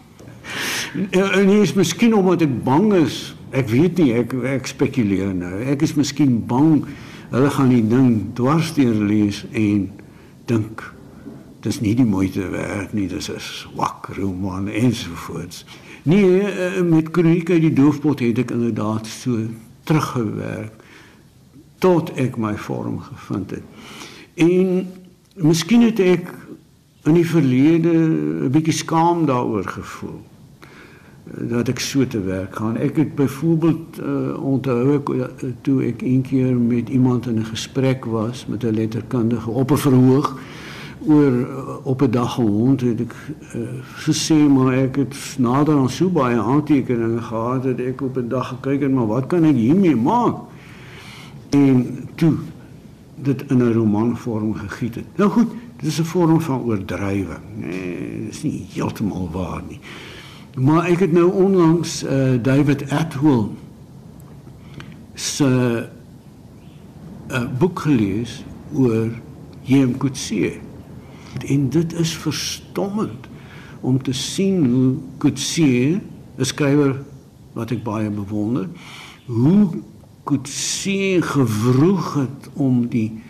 En, 1.10 1.32
en 1.32 1.48
hier 1.48 1.62
is 1.62 1.74
miskien 1.74 2.14
omdat 2.14 2.42
ek 2.46 2.62
bang 2.64 2.92
is. 3.02 3.34
Ek 3.50 3.68
weet 3.68 3.98
nie, 3.98 4.12
ek 4.12 4.34
ek 4.56 4.66
spekuleer 4.66 5.34
nou. 5.34 5.62
Ek 5.70 5.82
is 5.82 5.94
miskien 5.94 6.38
bang 6.46 6.84
hulle 7.30 7.50
gaan 7.50 7.72
die 7.72 7.84
ding 7.88 8.10
dwarsdeur 8.38 8.94
lees 8.94 9.42
en 9.52 9.88
dink 10.46 10.84
dis 11.66 11.80
nie 11.82 11.96
die 11.98 12.06
moeite 12.06 12.46
werd 12.52 12.92
nie, 12.94 13.08
dis 13.10 13.30
'n 13.30 13.40
swak 13.40 14.08
roman 14.14 14.68
ensovoorts. 14.68 15.64
Nee, 16.02 16.40
eh, 16.40 16.82
met 16.82 17.10
kroniek 17.10 17.50
uit 17.50 17.60
die 17.60 17.72
doofpot 17.72 18.20
het 18.20 18.38
ek 18.38 18.50
inderdaad 18.50 19.06
so 19.06 19.38
teruggewerk 19.84 20.72
tot 21.78 22.12
ek 22.14 22.36
my 22.36 22.56
vorm 22.56 23.00
gevind 23.00 23.50
het. 23.50 23.62
En 24.34 24.86
miskien 25.34 25.82
het 25.82 25.98
ek 25.98 26.30
in 27.04 27.14
die 27.14 27.26
verlede 27.26 27.90
'n 27.90 28.50
bietjie 28.50 28.72
skaam 28.72 29.26
daaroor 29.26 29.66
gevoel 29.66 30.22
dat 31.34 31.68
ek 31.68 31.80
so 31.82 32.06
te 32.06 32.20
werk 32.22 32.56
gaan. 32.56 32.76
Ek 32.76 32.96
het 32.96 33.14
byvoorbeeld 33.14 33.98
uh, 33.98 34.42
onthou 34.42 34.94
ek 34.94 35.08
uh, 35.10 35.24
toe 35.66 35.80
ek 35.88 36.02
een 36.02 36.22
keer 36.22 36.54
met 36.54 36.88
iemand 36.88 37.26
in 37.26 37.40
'n 37.40 37.50
gesprek 37.50 38.04
was 38.04 38.46
met 38.46 38.62
'n 38.62 38.74
letterkundige 38.74 39.50
op 39.50 39.70
'n 39.70 39.76
verhoog 39.76 40.38
oor 41.06 41.32
uh, 41.32 41.46
op 41.82 42.02
'n 42.02 42.10
dag 42.10 42.34
gehond 42.34 42.80
het 42.80 43.00
ek 43.00 43.14
uh, 43.54 43.60
gesê 44.06 44.38
maar 44.48 44.72
ek 44.72 44.96
het 44.96 45.16
nader 45.38 45.76
aan 45.76 45.90
so 45.90 46.08
baie 46.08 46.38
aantekeninge 46.38 47.22
gehad 47.22 47.62
dat 47.62 47.78
ek 47.78 48.00
op 48.00 48.16
'n 48.16 48.28
dag 48.28 48.48
gekyk 48.48 48.80
het 48.80 48.92
maar 48.92 49.06
wat 49.06 49.26
kan 49.26 49.44
ek 49.44 49.54
hiermee 49.54 49.96
maak? 49.96 50.36
En 51.50 52.06
toe 52.14 52.34
dit 53.14 53.44
in 53.50 53.58
'n 53.58 53.72
romanvorm 53.72 54.54
gegiet 54.54 54.94
het. 54.94 55.16
Nou 55.16 55.30
goed, 55.30 55.50
dit 55.76 55.90
is 55.90 56.00
'n 56.00 56.04
vorm 56.04 56.40
van 56.40 56.62
oordrywing. 56.62 57.44
Nee, 57.54 58.22
dit 58.22 58.30
is 58.30 58.42
nie 58.42 58.66
heeltemal 58.72 59.28
waar 59.32 59.62
nie. 59.68 59.80
Maar 60.56 60.86
ek 60.88 61.02
het 61.04 61.12
nou 61.12 61.32
onlangs 61.32 62.00
uh, 62.04 62.40
David 62.42 62.90
Atwell 62.90 63.48
se 65.14 65.44
'n 67.28 67.32
uh, 67.32 67.44
boek 67.58 67.80
gelees 67.80 68.44
oor 68.72 69.10
Jem 69.60 69.96
Kutsie. 69.96 70.60
En 71.46 71.68
dit 71.68 71.92
is 71.92 72.16
verstommend 72.16 73.28
om 73.80 74.02
te 74.02 74.12
sien 74.12 74.64
hoe 74.70 74.94
Kutsie, 75.18 76.00
'n 76.36 76.44
skrywer 76.44 77.02
wat 77.52 77.70
ek 77.70 77.82
baie 77.82 78.10
bewonder, 78.10 78.68
hoe 79.26 79.68
Kutsie 80.24 81.22
gewroeg 81.22 82.14
het 82.14 82.48
om 82.52 82.88
die 82.88 83.22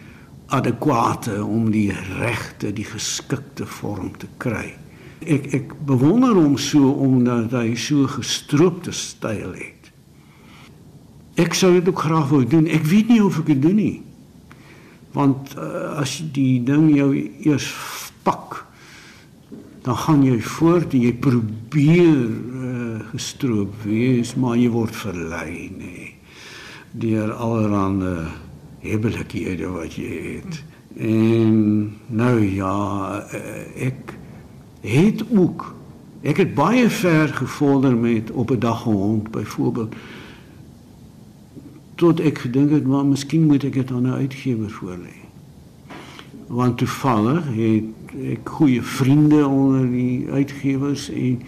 adequate, 0.47 1.45
om 1.45 1.71
die 1.71 1.93
regte, 2.19 2.73
die 2.73 2.85
geskikte 2.85 3.67
vorm 3.67 4.17
te 4.17 4.27
kry 4.37 4.77
ek 5.27 5.49
ek 5.59 5.73
bewonder 5.87 6.37
hom 6.39 6.57
so 6.61 6.93
omdat 7.03 7.55
hy 7.57 7.75
so 7.79 8.07
gestroopte 8.11 8.95
styl 8.95 9.55
het. 9.57 9.91
Ek 11.37 11.55
sou 11.55 11.75
dit 11.75 11.89
ook 11.89 12.01
graag 12.07 12.31
wou 12.33 12.45
doen. 12.49 12.69
Ek 12.73 12.87
weet 12.89 13.11
nie 13.13 13.21
of 13.25 13.41
ek 13.43 13.51
dit 13.53 13.63
doen 13.63 13.77
nie. 13.77 13.97
Want 15.17 15.53
uh, 15.57 15.99
as 16.01 16.19
die 16.33 16.63
ding 16.65 16.89
jou 16.97 17.11
eers 17.17 17.69
pak, 18.25 18.63
dan 19.85 19.99
gaan 20.03 20.25
jy 20.27 20.41
voort 20.43 20.97
en 20.97 21.05
jy 21.05 21.13
probeer 21.23 22.17
uh, 22.25 22.99
gestroop 23.13 23.77
wees, 23.85 24.35
maar 24.41 24.57
jy 24.59 24.71
word 24.73 24.97
verlei 24.97 25.69
nê. 25.77 26.09
Deur 26.97 27.35
allerlei 27.37 28.25
hebbelikhede 28.87 29.71
wat 29.77 29.97
jy 30.01 30.21
het. 30.39 30.61
En 30.97 31.53
nou 32.09 32.37
ja, 32.41 32.77
uh, 33.21 33.57
ek 33.87 34.16
het 34.87 35.25
ook 35.31 35.75
ek 36.23 36.37
het 36.37 36.55
baie 36.55 36.89
ver 36.91 37.29
gevorder 37.29 37.97
met 37.97 38.31
op 38.31 38.51
'n 38.51 38.59
dag 38.59 38.83
gehond 38.83 39.31
byvoorbeeld 39.31 39.95
tot 41.95 42.21
ek 42.21 42.39
gedink 42.39 42.71
het 42.71 42.87
maar 42.87 43.07
miskien 43.07 43.47
moet 43.47 43.65
ek 43.65 43.73
dit 43.73 43.91
aan 43.91 44.07
'n 44.07 44.21
uitgewer 44.23 44.71
voorlê 44.71 45.17
want 46.47 46.79
toevallig 46.79 47.45
het 47.55 47.85
ek 48.33 48.49
goeie 48.49 48.83
vriende 48.83 49.47
onder 49.47 49.91
die 49.91 50.31
uitgewers 50.31 51.11
en 51.11 51.43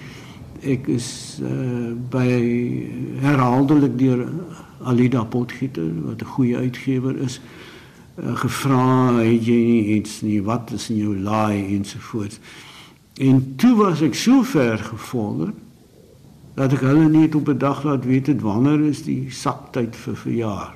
ek 0.60 0.86
is 0.86 1.38
uh, 1.42 1.94
by 2.10 2.28
herhaaldelik 3.22 3.98
deur 3.98 4.26
Alida 4.82 5.24
Potgieter 5.24 5.90
wat 6.04 6.20
'n 6.22 6.32
goeie 6.34 6.56
uitgewer 6.56 7.16
is 7.16 7.40
uh, 8.18 8.36
gevra 8.36 9.14
het 9.18 9.46
jy 9.46 9.60
nie 9.64 9.84
iets 9.96 10.20
nie 10.20 10.42
wat 10.42 10.70
is 10.70 10.90
in 10.90 10.96
jou 10.96 11.16
laai? 11.18 11.76
ensovoorts 11.76 12.40
en 13.18 13.40
toe 13.60 13.74
was 13.76 14.02
ek 14.02 14.14
so 14.14 14.42
ver 14.42 14.78
gevorder 14.78 15.52
dat 16.58 16.74
ek 16.74 16.82
hulle 16.86 17.08
net 17.10 17.34
op 17.34 17.48
'n 17.48 17.58
dag 17.58 17.84
laat 17.84 18.04
weet 18.04 18.26
het 18.26 18.42
wanneer 18.42 18.80
is 18.88 19.02
die 19.04 19.30
saktyd 19.30 19.96
vir 19.96 20.16
verjaar 20.24 20.74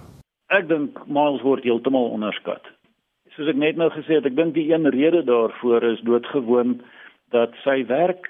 ek 0.49 0.68
dink 0.68 1.06
Miles 1.06 1.42
word 1.42 1.64
heeltemal 1.64 2.11
onderskat 2.16 2.64
soos 3.37 3.49
ek 3.49 3.56
net 3.56 3.76
nou 3.76 3.90
gesê 3.90 4.18
het 4.18 4.26
ek 4.26 4.37
dink 4.37 4.54
die 4.54 4.72
een 4.72 4.87
rede 4.90 5.25
daarvoor 5.25 5.82
is 5.82 6.00
doodgewoon 6.00 6.80
dat 7.32 7.54
sy 7.64 7.84
werk 7.87 8.28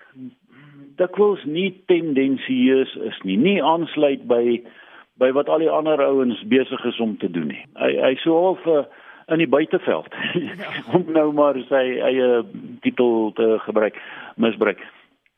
dikwels 1.01 1.43
nie 1.45 1.71
tendensieus 1.91 2.93
is 3.09 3.19
nie, 3.27 3.37
nie 3.37 3.59
aansluit 3.63 4.27
by 4.31 4.63
by 5.21 5.29
wat 5.37 5.51
al 5.53 5.61
die 5.63 5.71
ander 5.71 6.01
ouens 6.03 6.41
besig 6.51 6.85
is 6.89 6.99
om 7.01 7.13
te 7.21 7.29
doen 7.31 7.51
nie. 7.53 7.61
Hy 7.79 7.91
hy 8.01 8.13
sou 8.23 8.33
half 8.33 8.65
uh, 8.67 8.85
in 9.33 9.43
die 9.43 9.49
buiteveld 9.51 10.15
ja. 10.35 10.73
om 10.97 11.05
nou 11.13 11.33
maar 11.33 11.59
sy 11.69 11.85
eie 12.01 12.43
titel 12.85 13.33
te 13.39 13.57
gebruik, 13.67 13.99
misbruik. 14.37 14.81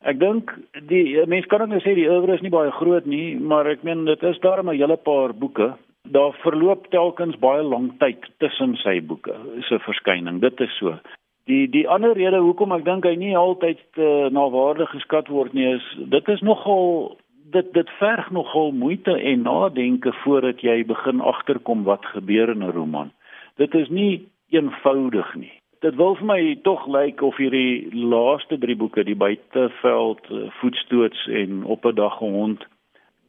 Ek 0.04 0.18
dink 0.20 0.52
die 0.90 1.16
mense 1.30 1.48
kan 1.48 1.64
nou 1.68 1.80
sê 1.80 1.94
die 1.96 2.08
oeuvre 2.10 2.36
is 2.36 2.44
nie 2.44 2.52
baie 2.52 2.72
groot 2.76 3.06
nie, 3.08 3.38
maar 3.40 3.68
ek 3.70 3.86
meen 3.88 4.04
dit 4.04 4.22
is 4.28 4.40
daar 4.44 4.62
'n 4.62 4.76
hele 4.76 4.96
paar 4.96 5.32
boeke. 5.32 5.72
Daar 6.04 6.34
verloop 6.42 6.90
telkens 6.90 7.38
baie 7.40 7.62
lank 7.62 7.98
tyd 7.98 8.20
tussen 8.38 8.76
sy 8.76 9.00
boeke 9.00 9.34
se 9.68 9.78
verskyning. 9.78 10.40
Dit 10.40 10.60
is 10.60 10.76
so. 10.78 10.98
Die 11.46 11.68
die 11.68 11.88
ander 11.88 12.12
rede 12.12 12.40
hoekom 12.40 12.72
ek 12.72 12.84
dink 12.84 13.04
hy 13.04 13.16
nie 13.16 13.36
altyd 13.36 13.80
uh, 13.96 14.28
na 14.28 14.48
waarde 14.48 14.86
geskat 14.86 15.28
word 15.28 15.52
nie 15.54 15.74
is 15.74 15.84
dit 15.96 16.28
is 16.28 16.40
nogal 16.40 17.16
dit 17.52 17.72
dit 17.72 17.90
verg 17.98 18.30
nogal 18.30 18.72
moeite 18.72 19.12
en 19.12 19.42
nadenke 19.42 20.12
voordat 20.12 20.60
jy 20.60 20.84
begin 20.84 21.20
agterkom 21.20 21.84
wat 21.84 22.04
gebeur 22.04 22.50
in 22.50 22.64
'n 22.64 22.72
roman. 22.72 23.12
Dit 23.56 23.74
is 23.74 23.88
nie 23.88 24.28
eenvoudig 24.50 25.34
nie. 25.34 25.52
Dit 25.80 25.94
wil 25.94 26.14
vir 26.16 26.26
my 26.26 26.58
tog 26.62 26.86
lyk 26.86 27.22
of 27.22 27.36
hierdie 27.36 27.90
laaste 27.92 28.58
drie 28.58 28.76
boeke, 28.76 29.04
die 29.04 29.16
buiteveld, 29.16 30.30
eh, 30.30 30.50
voetstoots 30.60 31.26
en 31.26 31.64
op 31.64 31.84
'n 31.84 31.94
dag 31.94 32.16
gehond 32.18 32.64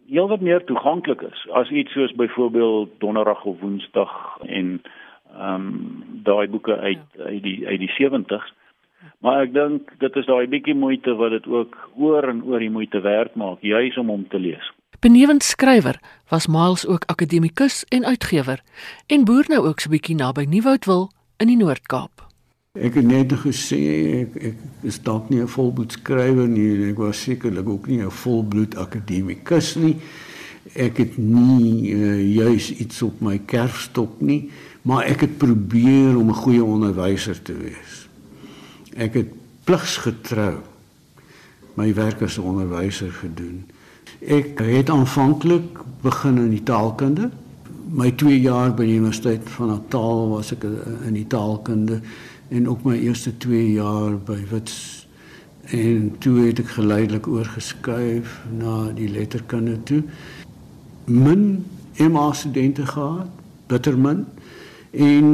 heelwat 0.09 0.41
meer 0.41 0.63
toeganklik 0.63 1.21
is 1.21 1.45
as 1.51 1.69
iets 1.69 1.91
soos 1.91 2.13
byvoorbeeld 2.13 2.89
Donderdag 2.99 3.45
of 3.45 3.59
Woensdag 3.59 4.37
en 4.45 4.81
ehm 5.35 5.53
um, 5.53 6.03
daai 6.23 6.47
boeke 6.47 6.77
uit 6.77 7.01
ja. 7.17 7.23
uit 7.23 7.43
die 7.43 7.67
uit 7.67 7.79
die 7.79 7.91
70s. 7.91 8.53
Maar 9.19 9.41
ek 9.41 9.53
dink 9.53 9.91
dit 9.99 10.15
is 10.15 10.25
daai 10.25 10.47
bietjie 10.47 10.75
moeite 10.75 11.15
wat 11.15 11.33
dit 11.35 11.47
ook 11.47 11.75
oor 11.97 12.29
en 12.29 12.43
oor 12.43 12.59
die 12.59 12.71
moeite 12.71 13.01
werd 13.01 13.35
maak 13.35 13.61
juis 13.61 13.97
om 13.97 14.09
hom 14.13 14.27
te 14.27 14.39
lees. 14.39 14.71
Benewens 15.05 15.47
skrywer 15.47 15.99
was 16.27 16.47
Miles 16.47 16.85
ook 16.85 17.03
akademikus 17.05 17.83
en 17.87 18.05
uitgewer 18.05 18.63
en 19.05 19.23
boer 19.23 19.45
nou 19.47 19.67
ook 19.67 19.79
so 19.79 19.89
bietjie 19.93 20.15
naby 20.17 20.47
Nieuwoudtwil 20.49 21.11
in 21.37 21.51
die 21.51 21.57
Noord-Kaap. 21.59 22.23
Ek 22.73 22.97
het 22.97 23.05
net 23.05 23.35
gesê 23.43 23.81
ek 24.23 24.39
ek 24.49 24.63
is 24.89 24.97
dalk 25.05 25.29
nie 25.29 25.43
'n 25.43 25.51
volbloed 25.57 25.93
skrywer 25.93 26.49
nie 26.49 26.65
en 26.71 26.89
ek 26.89 26.97
was 26.97 27.21
sekerlik 27.21 27.69
ook 27.69 27.85
nie 27.87 28.01
'n 28.01 28.09
volbloed 28.09 28.73
akademikus 28.81 29.75
nie. 29.75 30.01
Ek 30.73 30.97
het 30.97 31.17
nie 31.21 31.93
uh, 31.93 32.35
juis 32.35 32.71
iets 32.73 33.01
op 33.01 33.21
my 33.21 33.37
kerfstok 33.45 34.21
nie 34.21 34.49
maar 34.81 35.05
ek 35.05 35.21
het 35.21 35.37
probeer 35.37 36.17
om 36.17 36.33
'n 36.33 36.41
goeie 36.41 36.63
onderwyser 36.63 37.41
te 37.41 37.53
wees. 37.53 38.09
Ek 38.97 39.13
het 39.13 39.29
pligsgetrou 39.69 40.57
my 41.75 41.93
werk 41.93 42.21
as 42.21 42.37
onderwyser 42.37 43.11
gedoen. 43.11 43.74
Ek 44.25 44.57
het 44.59 44.89
aanvanklik 44.89 45.77
begin 46.01 46.37
in 46.37 46.49
die 46.49 46.63
taalkunde. 46.63 47.27
My 47.93 48.09
2 48.17 48.39
jaar 48.41 48.71
by 48.73 48.87
die 48.87 48.95
Universiteit 48.97 49.43
van 49.53 49.69
Natal 49.69 50.31
was 50.31 50.49
ek 50.55 50.63
in 51.05 51.13
die 51.13 51.27
taalkunde 51.29 51.99
en 52.49 52.65
ook 52.69 52.87
my 52.87 52.95
eerste 52.97 53.35
2 53.37 53.75
jaar 53.75 54.15
by 54.17 54.39
Wits 54.49 55.05
en 55.69 56.09
toe 56.25 56.39
het 56.39 56.63
ek 56.63 56.73
geleidelik 56.73 57.29
oorgeskuif 57.29 58.39
na 58.57 58.89
die 58.97 59.11
letterkunde 59.13 59.77
toe. 59.85 60.01
Min 61.05 61.61
MA 62.01 62.25
studente 62.33 62.87
gehad, 62.89 63.29
bittermin 63.69 64.25
en 64.89 65.29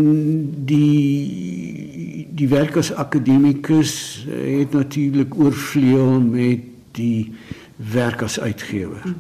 die 0.68 2.28
die 2.36 2.52
werk 2.52 2.76
as 2.76 2.92
akademikus 2.92 4.28
het 4.28 4.76
natuurlik 4.76 5.40
oorvleuel 5.40 6.20
met 6.28 6.68
die 7.00 7.32
werk 7.76 8.22
as 8.22 8.40
uitgewer. 8.40 9.16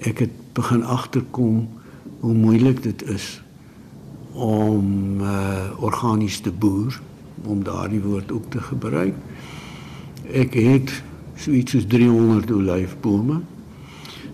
Ek 0.00 0.18
het 0.18 0.30
begin 0.52 0.84
agterkom 0.84 1.68
hoe 2.20 2.34
moeilik 2.34 2.82
dit 2.82 3.02
is 3.02 3.42
om 4.32 5.20
uh, 5.20 5.70
organies 5.78 6.40
te 6.40 6.52
boer 6.52 7.00
om 7.44 7.64
daardie 7.64 8.00
woord 8.00 8.32
ook 8.32 8.50
te 8.50 8.60
gebruik. 8.60 9.14
Ek 10.32 10.54
het 10.54 10.92
so 11.36 11.50
iets 11.50 11.74
soos 11.74 11.86
300 11.86 12.50
olyfbome. 12.50 13.40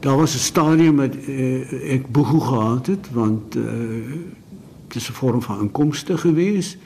Daar 0.01 0.17
was 0.17 0.35
'n 0.35 0.39
stadium 0.39 0.95
met 0.95 1.17
uh, 1.17 1.93
ek 1.95 2.11
boeg 2.13 2.47
gehad 2.49 2.87
het 2.87 3.11
want 3.13 3.57
uh, 3.57 3.65
dit 4.87 4.97
is 4.97 5.09
'n 5.09 5.13
vorm 5.13 5.43
van 5.43 5.61
inkomste 5.61 6.19
gewees 6.19 6.77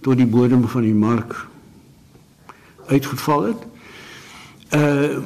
tot 0.00 0.16
die 0.16 0.26
bodem 0.26 0.68
van 0.68 0.82
die 0.82 0.94
mark 0.94 1.46
uitgeval 2.86 3.42
het. 3.42 3.67
Uh 4.74 5.16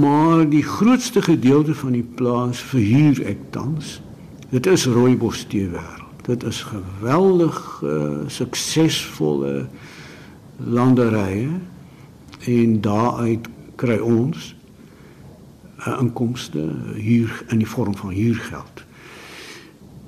maar 0.00 0.48
die 0.48 0.62
grootste 0.62 1.22
gedeelte 1.22 1.74
van 1.74 1.92
die 1.92 2.06
plaas 2.14 2.58
verhuur 2.60 3.22
ek 3.26 3.38
tans. 3.50 4.00
Dit 4.50 4.66
is 4.66 4.86
rooibos 4.86 5.44
te 5.46 5.68
wêreld. 5.70 6.24
Dit 6.26 6.42
is 6.42 6.62
geweldig 6.62 7.82
uh, 7.84 8.26
suksesvolle 8.26 9.68
landerye 10.56 11.48
en 12.44 12.80
daaruit 12.80 13.46
kry 13.76 13.98
ons 13.98 14.56
uh, 15.86 16.00
inkomste 16.00 16.66
huur 16.94 17.44
in 17.48 17.62
die 17.62 17.68
vorm 17.68 17.96
van 17.96 18.10
huurgeld. 18.10 18.84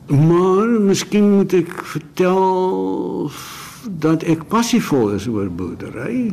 Maar 0.07 0.69
miskien 0.69 1.31
moet 1.37 1.55
ek 1.55 1.71
vertel 1.95 3.31
dat 4.03 4.27
ek 4.27 4.49
passievol 4.51 5.15
is 5.17 5.31
oor 5.31 5.51
boerdery. 5.51 6.33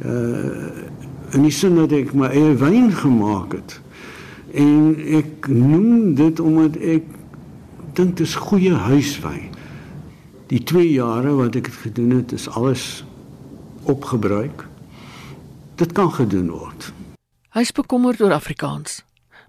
Uh 0.00 0.88
in 1.34 1.46
die 1.46 1.54
sin 1.54 1.78
dat 1.78 1.92
ek 1.94 2.12
my 2.16 2.30
eie 2.34 2.54
wyn 2.58 2.90
gemaak 2.94 3.54
het. 3.54 3.76
En 4.54 4.96
ek 5.20 5.46
noem 5.52 6.14
dit 6.18 6.40
omdat 6.42 6.78
ek 6.80 7.06
dink 7.94 8.16
dit 8.16 8.26
is 8.26 8.34
goeie 8.34 8.74
huiswyn. 8.74 9.50
Die 10.50 10.62
2 10.66 10.88
jare 10.90 11.36
wat 11.38 11.54
ek 11.58 11.70
dit 11.70 11.78
gedoen 11.84 12.16
het, 12.18 12.32
is 12.34 12.48
alles 12.48 13.04
opgebruik. 13.90 14.66
Dit 15.78 15.94
kan 15.96 16.10
gedoen 16.12 16.50
word. 16.50 16.90
Hy 17.54 17.62
is 17.66 17.72
bekommerd 17.74 18.20
oor 18.22 18.34
Afrikaans, 18.34 19.00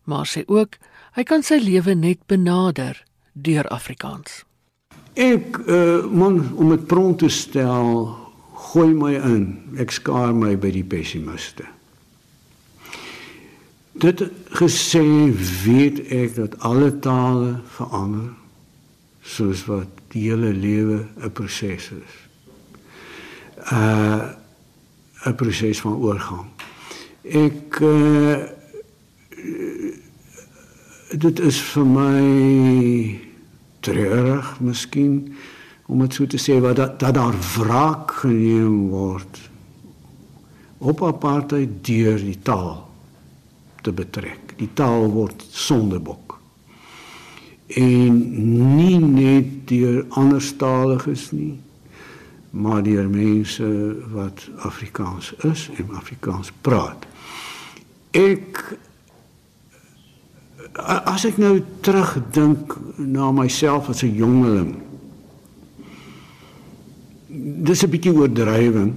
maar 0.05 0.29
sê 0.29 0.45
ook 0.47 0.77
hy 1.17 1.25
kan 1.27 1.43
sy 1.45 1.59
lewe 1.61 1.93
net 1.97 2.21
benader 2.29 3.01
deur 3.33 3.67
Afrikaans. 3.73 4.43
Ek 5.19 5.57
uh, 5.67 6.05
man 6.07 6.39
om 6.55 6.71
dit 6.71 6.85
pront 6.87 7.17
te 7.19 7.29
stel, 7.29 8.07
gooi 8.61 8.93
my 8.93 9.15
in. 9.17 9.45
Ek 9.81 9.91
skaar 9.91 10.33
my 10.37 10.55
by 10.59 10.71
die 10.73 10.85
pessimiste. 10.87 11.65
Dit 14.01 14.23
gesê 14.57 15.03
weet 15.65 15.99
ek 16.13 16.35
dat 16.37 16.59
alle 16.65 16.91
tale 17.03 17.57
verander 17.75 18.31
soos 19.21 19.65
wat 19.67 19.89
die 20.13 20.29
hele 20.29 20.53
lewe 20.53 21.05
'n 21.21 21.31
proses 21.31 21.91
is. 21.91 22.13
Uh 23.71 24.33
'n 25.25 25.35
proses 25.35 25.81
van 25.81 25.93
oorgang. 25.93 26.47
Ek 27.23 27.79
uh 27.81 28.39
dit 31.11 31.39
is 31.39 31.59
vir 31.61 31.85
my 31.85 33.19
treurig 33.79 34.59
miskien 34.59 35.35
om 35.85 35.99
dit 35.99 36.13
so 36.13 36.27
te 36.27 36.39
sê 36.39 36.59
wat 36.61 36.75
dat, 36.75 36.99
dat 36.99 37.15
daar 37.15 37.35
wraak 37.55 38.11
geneem 38.23 38.89
word 38.89 39.39
op 40.81 41.03
apartheid 41.05 41.81
deur 41.85 42.17
die 42.17 42.39
taal 42.41 42.79
te 43.85 43.93
betrek. 43.93 44.55
Die 44.57 44.69
taal 44.73 45.09
word 45.13 45.43
sondebok. 45.53 46.37
En 47.77 48.17
nie 48.75 48.97
net 48.99 49.67
deur 49.69 50.03
anderstaliges 50.09 51.29
nie, 51.31 51.53
maar 52.51 52.81
deur 52.83 53.07
mense 53.09 53.67
wat 54.11 54.47
Afrikaans 54.67 55.31
is 55.47 55.69
en 55.77 55.93
Afrikaans 55.95 56.51
praat. 56.65 57.05
Ek 58.17 58.59
as 60.81 61.25
ek 61.27 61.37
nou 61.39 61.59
terugdink 61.83 62.75
na 62.97 63.31
myself 63.31 63.89
as 63.89 64.03
'n 64.03 64.15
jongeling 64.15 64.75
dis 67.41 67.83
'n 67.83 67.89
bietjie 67.89 68.13
oordrywing 68.13 68.93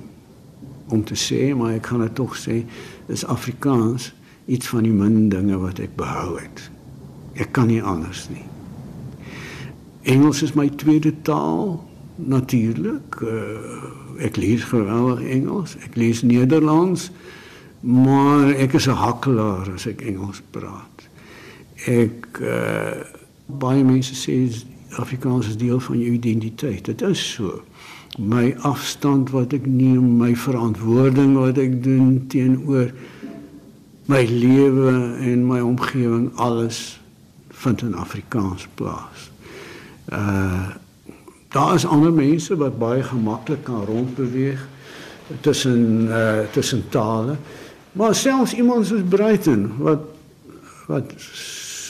om 0.89 1.05
te 1.05 1.15
sê, 1.15 1.57
maar 1.57 1.73
ek 1.75 1.83
kan 1.83 2.01
dit 2.01 2.15
tog 2.15 2.37
sê, 2.37 2.65
is 3.07 3.25
Afrikaans 3.25 4.13
iets 4.45 4.69
van 4.69 4.83
die 4.83 4.93
min 4.93 5.29
dinge 5.29 5.59
wat 5.59 5.79
ek 5.79 5.97
behou 5.97 6.39
het. 6.39 6.71
Ek 7.35 7.53
kan 7.53 7.67
nie 7.67 7.83
anders 7.83 8.29
nie. 8.29 8.45
Engels 10.03 10.43
is 10.43 10.53
my 10.53 10.69
tweede 10.69 11.15
taal 11.23 11.85
natuurlik. 12.15 13.21
Uh, 13.21 14.23
ek 14.23 14.37
lees 14.37 14.65
geweldig 14.65 15.25
Engels. 15.25 15.77
Ek 15.85 15.97
lees 15.97 16.23
Nederlands. 16.23 17.11
Maar 17.81 18.53
ek 18.55 18.73
is 18.73 18.87
'n 18.87 19.01
hakkelaar 19.01 19.73
as 19.73 19.87
ek 19.87 20.01
Engels 20.01 20.43
praat. 20.51 21.09
Ek 21.87 22.39
uh, 22.41 23.03
baie 23.47 23.85
mense 23.85 24.15
sê 24.15 24.49
Afrikaans 24.97 25.49
is 25.49 25.57
deel 25.57 25.81
van 25.81 25.99
jou 25.99 26.13
identiteit. 26.13 26.85
Dit 26.85 27.03
is 27.03 27.33
so. 27.33 27.63
My 28.19 28.55
afstand 28.63 29.31
wat 29.35 29.53
ek 29.57 29.65
neem, 29.67 30.21
my 30.21 30.37
verantwoording 30.39 31.35
wat 31.35 31.59
ek 31.59 31.81
doen 31.83 32.21
teenoor 32.31 32.93
my 34.07 34.21
lewe 34.29 34.93
en 35.25 35.43
my 35.49 35.59
omgewing 35.65 36.29
alles 36.39 37.01
vind 37.65 37.83
in 37.83 37.97
Afrikaans 37.99 38.69
plaas. 38.79 39.31
Uh 40.13 40.79
daar 41.55 41.75
is 41.75 41.85
ander 41.87 42.11
mense 42.11 42.57
wat 42.59 42.79
baie 42.79 43.03
gemaklik 43.07 43.61
kan 43.63 43.85
rondbeweeg 43.87 44.59
tussen 45.41 46.07
uh 46.11 46.47
tussen 46.51 46.89
tale. 46.89 47.37
Maar 47.93 48.15
selfs 48.15 48.55
iemand 48.55 48.87
soos 48.87 49.07
Bruiten 49.09 49.73
wat 49.79 50.03
wat 50.87 51.15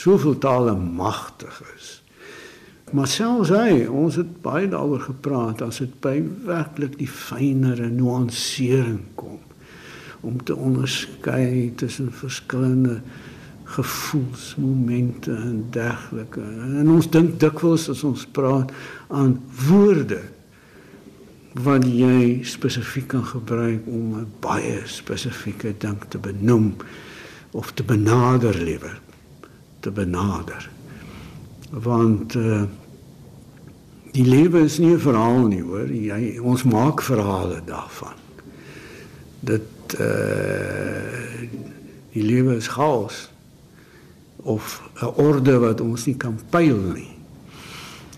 soveel 0.01 0.37
tale 0.37 0.75
magtig 0.75 1.61
is. 1.74 1.74
Maar 2.95 3.09
selfs 3.11 3.51
hy, 3.51 3.85
ons 3.91 4.15
het 4.15 4.29
baie 4.45 4.69
daaroor 4.71 5.01
gepraat 5.09 5.59
as 5.65 5.81
dit 5.83 5.95
by 6.03 6.15
werklik 6.47 6.95
die 7.01 7.09
fynere 7.11 7.89
nuansering 7.91 9.01
kom 9.19 9.41
om 10.25 10.37
te 10.41 10.55
onderskei 10.55 11.73
tussen 11.77 12.07
verskillende 12.15 13.01
gevoelsmomente 13.75 15.33
en 15.35 15.59
dergelike. 15.75 16.41
En 16.79 16.89
ons 16.89 17.09
dink 17.13 17.35
dikwels 17.41 17.89
as 17.91 18.01
ons 18.07 18.23
praat 18.33 18.71
aan 19.13 19.35
woorde 19.67 20.21
wat 21.65 21.85
jy 21.87 22.41
spesifiek 22.47 23.09
kan 23.13 23.25
gebruik 23.25 23.85
om 23.87 24.15
'n 24.21 24.31
baie 24.39 24.81
spesifieke 24.85 25.75
ding 25.77 25.99
te 26.07 26.17
benoem 26.17 26.75
of 27.51 27.71
te 27.71 27.83
benader 27.83 28.55
liewer 28.55 28.99
te 29.79 29.91
benader. 29.91 30.69
Want 31.69 32.35
uh, 32.35 32.63
die 34.15 34.23
lewe 34.25 34.63
is 34.63 34.77
nie 34.79 34.93
'n 34.93 34.99
verhaal 34.99 35.47
nie, 35.47 35.61
hoor. 35.61 35.91
Jy 35.91 36.39
ons 36.39 36.63
maak 36.63 37.01
verhale 37.01 37.61
daarvan. 37.65 38.15
Dit 39.39 39.95
uh 39.99 41.43
die 42.15 42.23
lewe 42.23 42.55
is 42.55 42.67
chaos 42.67 43.29
of 44.37 44.81
'n 45.01 45.05
orde 45.19 45.59
wat 45.59 45.81
ons 45.81 46.05
nie 46.05 46.15
kan 46.15 46.39
pyl 46.49 46.79
nie. 46.95 47.17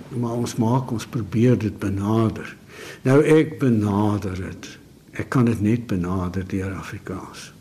Maar 0.10 0.32
ons 0.32 0.56
maak 0.56 0.92
ons 0.92 1.06
probeer 1.06 1.58
dit 1.58 1.80
benader. 1.80 2.56
Nou 3.02 3.24
ek 3.24 3.60
benader 3.60 4.36
dit. 4.36 4.78
Ek 5.12 5.30
kan 5.30 5.46
dit 5.46 5.62
net 5.62 5.88
benader 5.88 6.48
deur 6.48 6.74
Afrikaans. 6.74 7.54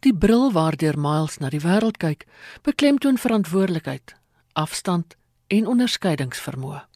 Die 0.00 0.14
bril 0.14 0.52
waardeur 0.52 0.98
Miles 0.98 1.38
na 1.38 1.48
die 1.48 1.60
wêreld 1.60 1.96
kyk, 1.96 2.26
beklemtoon 2.62 3.18
verantwoordelikheid, 3.18 4.14
afstand 4.52 5.16
en 5.46 5.66
onderskeidingsvermoë. 5.66 6.87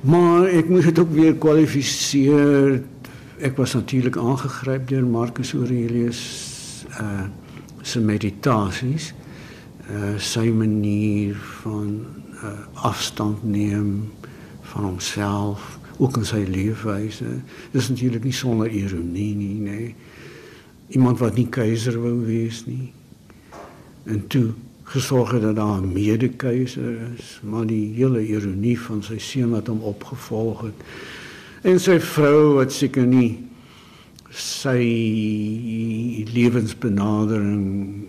Maar 0.00 0.48
ek 0.48 0.68
moet 0.68 0.82
dit 0.82 0.98
ook 0.98 1.10
weer 1.12 1.34
kwalifiseer. 1.34 2.80
Ek 3.40 3.56
was 3.56 3.74
natuurlik 3.76 4.16
aangegryp 4.16 4.88
deur 4.88 5.06
Marcus 5.06 5.54
Aurelius 5.54 6.24
uh 7.00 7.28
se 7.82 8.00
meditasies 8.00 9.12
uh, 9.90 10.16
sy 10.20 10.50
manier 10.52 11.36
van 11.62 12.06
uh, 12.44 12.52
afstand 12.86 13.42
neem 13.44 14.10
van 14.72 14.84
homself 14.84 15.78
ook 16.00 16.20
in 16.20 16.26
sy 16.28 16.42
leefwyse 16.48 17.32
dis 17.72 17.90
natuurlik 17.92 18.24
nie 18.28 18.36
sonder 18.36 18.70
ironie 18.72 19.32
nie 19.36 19.56
nê 19.56 19.78
nee. 19.78 19.94
iemand 20.96 21.20
wat 21.22 21.38
nie 21.40 21.48
keiser 21.52 21.98
wou 22.02 22.16
wees 22.26 22.64
nie 22.68 22.92
en 24.10 24.22
toe 24.32 24.50
gesorg 24.90 25.30
het 25.36 25.42
dat 25.42 25.56
daar 25.56 25.80
'n 25.80 25.92
mede-keiser 25.92 26.98
is 27.18 27.40
maar 27.42 27.66
die 27.66 27.92
hele 27.94 28.26
ironie 28.26 28.78
van 28.80 29.02
sy 29.02 29.18
seun 29.18 29.50
wat 29.50 29.66
hom 29.66 29.80
opgevolg 29.80 30.60
het 30.60 30.78
en 31.62 31.80
sy 31.80 32.00
vrou 32.00 32.54
wat 32.54 32.72
seker 32.72 33.06
nie 33.06 33.38
sy 34.30 34.82
lewensbenadering 36.32 38.06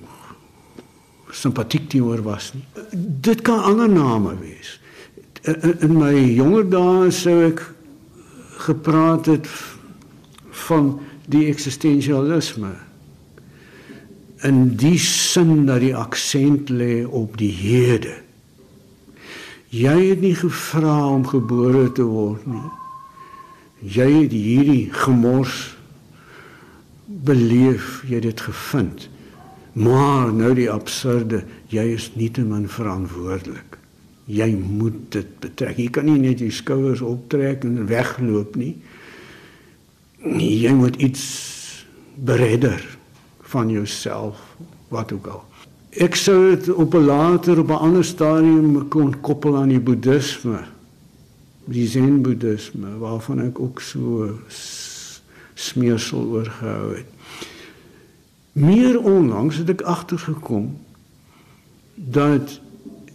simpatiek 1.31 1.89
teenoor 1.89 2.21
was 2.21 2.51
nie. 2.53 2.63
Dit 3.21 3.41
kan 3.41 3.63
ander 3.63 3.89
name 3.89 4.35
wees. 4.41 4.75
In, 5.41 5.95
my 5.97 6.13
jonger 6.13 6.67
dae 6.69 7.11
sou 7.15 7.37
ek 7.47 7.63
gepraat 8.67 9.31
het 9.31 9.47
van 10.67 10.93
die 11.31 11.47
eksistensialisme. 11.49 12.75
In 14.41 14.75
die 14.75 14.97
sin 14.97 15.65
dat 15.65 15.83
die 15.83 15.95
aksent 15.95 16.69
lê 16.73 17.03
op 17.05 17.37
die 17.37 17.51
hede. 17.53 18.15
Jy 19.69 19.97
het 20.09 20.21
nie 20.23 20.35
gevra 20.35 20.95
om 21.13 21.27
gebore 21.29 21.91
te 21.93 22.03
word 22.03 22.47
nie. 22.49 22.69
Jy 23.81 24.07
het 24.15 24.33
hierdie 24.33 24.89
gemors 24.93 25.59
beleef, 27.05 28.01
jy 28.09 28.17
het 28.17 28.27
dit 28.31 28.41
gevind. 28.49 29.05
Maar 29.73 30.33
nou 30.33 30.51
die 30.57 30.69
absurde, 30.71 31.43
jy 31.71 31.85
is 31.95 32.09
nietemin 32.17 32.65
verantwoordelik. 32.69 33.77
Jy 34.25 34.49
moet 34.57 34.97
dit 35.13 35.29
betrek. 35.43 35.77
Jy 35.79 35.89
kan 35.93 36.09
nie 36.09 36.19
net 36.19 36.41
jou 36.41 36.49
skouers 36.53 37.03
optrek 37.05 37.63
en 37.67 37.85
wegloop 37.89 38.57
nie. 38.59 38.73
Jy 40.25 40.73
moet 40.77 40.97
iets 41.01 41.23
beredder 42.15 42.83
van 43.51 43.69
jouself, 43.69 44.39
wat 44.87 45.11
ook 45.11 45.27
al. 45.27 45.43
Ek 45.99 46.15
sou 46.15 46.55
dit 46.55 46.69
op 46.71 46.93
'n 46.95 47.05
later 47.05 47.59
op 47.59 47.67
'n 47.67 47.83
ander 47.87 48.05
stadium 48.05 48.87
kon 48.87 49.19
koppel 49.19 49.57
aan 49.57 49.67
die 49.67 49.79
boeddhisme. 49.79 50.63
Die 51.65 51.87
zen 51.87 52.21
boeddhisme 52.21 52.97
waarvan 52.97 53.41
ek 53.41 53.59
ook 53.59 53.81
so 53.81 54.31
smeersel 55.53 56.23
oorgehou 56.23 56.95
het. 56.95 57.05
Meer 58.51 59.01
onlangs 59.01 59.57
het 59.57 59.69
ek 59.69 59.81
agtergekom 59.81 60.77
dat 61.95 62.59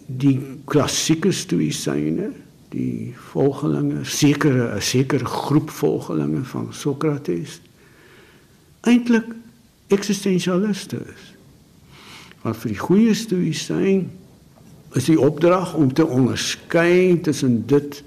die 0.07 0.41
klassieke 0.65 1.33
stoïsyne, 1.33 2.31
die 2.69 3.15
volgelinge, 3.33 4.05
sekere 4.05 4.77
'n 4.77 4.83
sekere 4.83 5.25
groep 5.25 5.71
volgelinge 5.71 6.45
van 6.45 6.69
Sokrates 6.71 7.61
eintlik 8.81 9.25
eksistensialiste 9.93 10.97
is. 10.97 11.27
Want 12.43 12.59
vir 12.63 12.75
die 12.75 12.81
goeie 12.81 13.15
stoïsyn 13.15 14.07
is 14.97 15.09
die 15.11 15.19
opdrag 15.21 15.75
om 15.77 15.93
te 15.93 16.07
onderskei 16.07 17.21
tussen 17.21 17.63
dit 17.69 18.03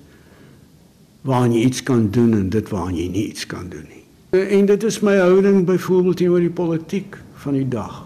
waaraan 1.28 1.54
jy 1.54 1.66
iets 1.68 1.84
kan 1.84 2.10
doen 2.12 2.34
en 2.34 2.50
dit 2.50 2.70
waaraan 2.72 2.98
jy 2.98 3.08
nie 3.12 3.26
iets 3.30 3.46
kan 3.46 3.70
doen 3.70 3.86
nie. 3.90 4.04
En 4.40 4.66
dit 4.70 4.84
is 4.84 5.00
my 5.06 5.18
houding 5.18 5.66
byvoorbeeld 5.66 6.18
teenoor 6.18 6.40
die 6.46 6.54
politiek 6.54 7.18
van 7.44 7.58
die 7.58 7.68
dag. 7.68 8.06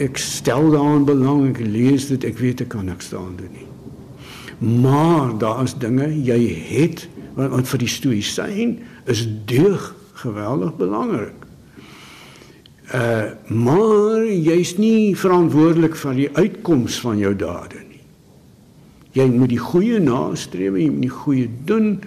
Ek 0.00 0.16
stel 0.20 0.70
daaraan 0.72 1.04
belang, 1.04 1.44
ek 1.50 1.60
lees 1.64 2.08
dit, 2.08 2.24
ek 2.24 2.38
weet 2.40 2.64
ek 2.64 2.72
kan 2.74 2.88
niks 2.88 3.10
daaraan 3.12 3.36
doen 3.40 3.52
nie. 3.52 3.68
Maar 4.82 5.32
daar 5.38 5.62
is 5.64 5.74
dinge 5.74 6.06
jy 6.24 6.38
het 6.70 7.06
wat, 7.34 7.50
wat 7.50 7.68
vir 7.72 7.82
die 7.82 7.90
stoïsyn 7.90 8.76
is 9.10 9.26
deug 9.50 9.90
geweldig 10.22 10.76
belangrik. 10.78 11.41
Uh 12.90 13.30
maar 13.46 14.26
jy's 14.26 14.74
nie 14.76 15.14
verantwoordelik 15.16 15.94
vir 15.96 16.14
die 16.18 16.30
uitkoms 16.34 16.98
van 17.00 17.18
jou 17.20 17.34
dade 17.36 17.78
nie. 17.78 18.00
Jy 19.12 19.26
moet 19.30 19.52
die 19.52 19.60
goeie 19.60 20.00
nastreef, 20.00 20.76
jy 20.76 20.88
moet 20.90 21.06
die 21.06 21.12
goeie 21.12 21.48
doen 21.68 22.00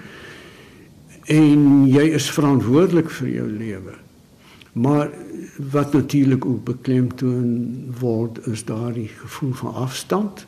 en 1.31 1.61
jy 1.89 2.09
is 2.17 2.27
verantwoordelik 2.33 3.09
vir 3.09 3.29
jou 3.29 3.45
lewe. 3.49 3.95
Maar 4.75 5.09
wat 5.71 5.93
natuurlik 5.93 6.45
ook 6.45 6.63
beklemtoon 6.67 7.93
word 7.99 8.41
is 8.51 8.65
daardie 8.67 9.09
gevoel 9.21 9.53
van 9.53 9.73
afstand. 9.85 10.45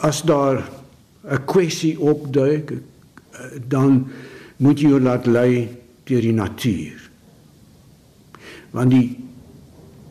As 0.00 0.22
daar 0.22 0.62
'n 1.24 1.44
kwessie 1.44 2.00
opduik, 2.00 2.72
dan 3.68 4.06
moet 4.56 4.80
jy 4.80 5.00
laat 5.00 5.26
lei 5.26 5.68
deur 6.04 6.20
die 6.20 6.32
natuur. 6.32 7.10
Want 8.70 8.90
die 8.90 9.16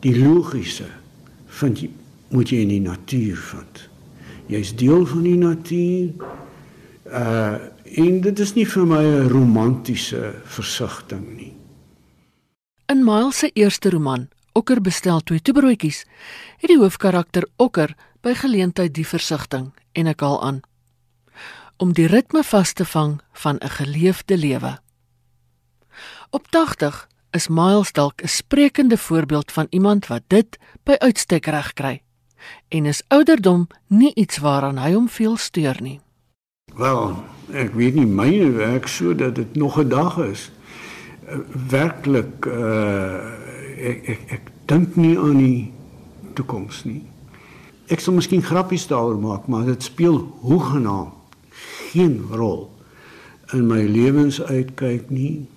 die 0.00 0.14
logiese 0.18 0.86
vind 1.60 1.80
jy 1.82 1.90
moet 2.28 2.50
jy 2.52 2.60
in 2.62 2.72
die 2.74 2.82
natuur 2.84 3.36
vind. 3.40 3.88
Jy's 4.52 4.74
deel 4.76 5.06
van 5.08 5.22
die 5.24 5.38
natuur. 5.40 6.28
Uh 7.08 7.74
en 7.88 8.18
dit 8.20 8.40
is 8.44 8.50
nie 8.52 8.66
vir 8.68 8.84
my 8.84 9.00
'n 9.00 9.28
romantiese 9.32 10.34
versigtiging 10.44 11.36
nie. 11.36 11.54
In 12.92 13.04
Miles 13.04 13.38
se 13.38 13.50
eerste 13.54 13.90
roman, 13.90 14.28
Okker 14.52 14.80
bestel 14.80 15.20
twee 15.20 15.40
toebroodjies, 15.40 16.04
het 16.58 16.68
die 16.68 16.78
hoofkarakter 16.78 17.48
Okker 17.56 17.94
by 18.20 18.34
geleentheid 18.34 18.94
die 18.94 19.06
versigtiging 19.06 19.72
en 19.92 20.06
ek 20.06 20.20
haal 20.20 20.42
aan 20.42 20.60
om 21.78 21.92
die 21.94 22.08
ritme 22.10 22.42
vas 22.42 22.72
te 22.72 22.84
vang 22.84 23.20
van 23.32 23.56
'n 23.62 23.70
geleefde 23.70 24.36
lewe. 24.36 24.78
Op 26.30 26.50
80 26.50 27.08
is 27.30 27.48
Miles 27.48 27.92
dalk 27.92 28.22
'n 28.22 28.28
sprekende 28.28 28.98
voorbeeld 28.98 29.52
van 29.52 29.66
iemand 29.70 30.06
wat 30.06 30.22
dit 30.26 30.58
by 30.82 30.94
uitstek 30.98 31.46
reg 31.46 31.72
kry 31.72 32.02
en 32.68 32.86
is 32.86 33.02
ouderdom 33.08 33.66
nie 33.86 34.14
iets 34.14 34.38
waaraan 34.38 34.78
hy 34.78 34.92
hom 34.92 35.08
veel 35.08 35.36
steur 35.36 35.76
nie. 35.82 36.00
Wel, 36.76 37.24
ek 37.52 37.74
weet 37.74 37.94
nie 37.94 38.06
myne 38.06 38.50
werk 38.50 38.86
so 38.88 39.14
dat 39.14 39.34
dit 39.34 39.56
nog 39.56 39.78
'n 39.78 39.88
dag 39.88 40.18
is. 40.18 40.50
Werklik 41.68 42.46
uh 42.46 43.46
ek 43.78 44.08
ek 44.08 44.20
ek 44.28 44.42
dink 44.66 44.96
nie 44.96 45.18
aan 45.18 45.38
die 45.38 45.72
toekoms 46.34 46.84
nie. 46.84 47.02
Ek 47.88 48.00
sal 48.00 48.14
miskien 48.14 48.42
grappies 48.42 48.86
daaroor 48.86 49.18
maak, 49.18 49.46
maar 49.46 49.64
dit 49.64 49.82
speel 49.82 50.18
hoegenaamd 50.40 51.12
geen 51.90 52.20
rol 52.30 52.70
in 53.52 53.66
my 53.66 53.82
lewensuitkyk 53.82 55.10
nie. 55.10 55.48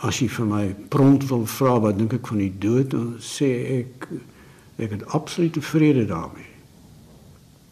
As 0.00 0.20
jy 0.20 0.28
vir 0.32 0.46
my 0.48 0.64
prompt 0.88 1.26
wil 1.28 1.44
vra 1.46 1.76
wat 1.84 1.98
dink 1.98 2.14
ek 2.16 2.30
van 2.32 2.40
die 2.40 2.52
dood, 2.62 2.90
dan 2.94 3.16
sê 3.20 3.50
ek 3.80 4.08
ek 4.80 4.94
het 4.96 5.02
absoluut 5.12 5.52
tevrede 5.52 6.06
daarmee. 6.08 6.48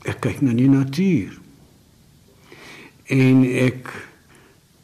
Ek 0.04 0.20
kyk 0.20 0.42
na 0.44 0.52
die 0.52 0.68
natuur. 0.68 1.38
En 3.08 3.40
ek 3.48 3.88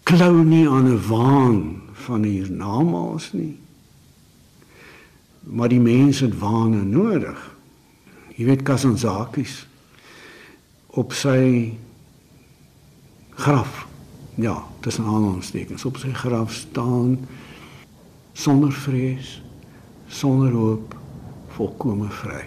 klou 0.09 0.45
nie 0.45 0.65
aan 0.69 0.89
'n 0.89 1.03
waan 1.09 1.83
van 1.93 2.23
hiernamaals 2.23 3.33
nie. 3.33 3.57
Maar 5.45 5.69
die 5.69 5.81
mense 5.81 6.25
het 6.25 6.39
waane 6.39 6.83
nodig. 6.85 7.57
Jy 8.37 8.45
weet 8.45 8.63
Kazantzakis 8.63 9.67
op 10.87 11.13
sy 11.13 11.75
graf. 13.31 13.87
Ja, 14.35 14.65
tussen 14.81 15.05
aanhalingstekens 15.05 15.85
op 15.85 15.97
sy 15.97 16.11
graf 16.13 16.53
staan 16.53 17.19
sonder 18.33 18.73
vrees, 18.73 19.43
sonder 20.11 20.51
hoop, 20.53 20.95
volkome 21.55 22.09
vry. 22.11 22.43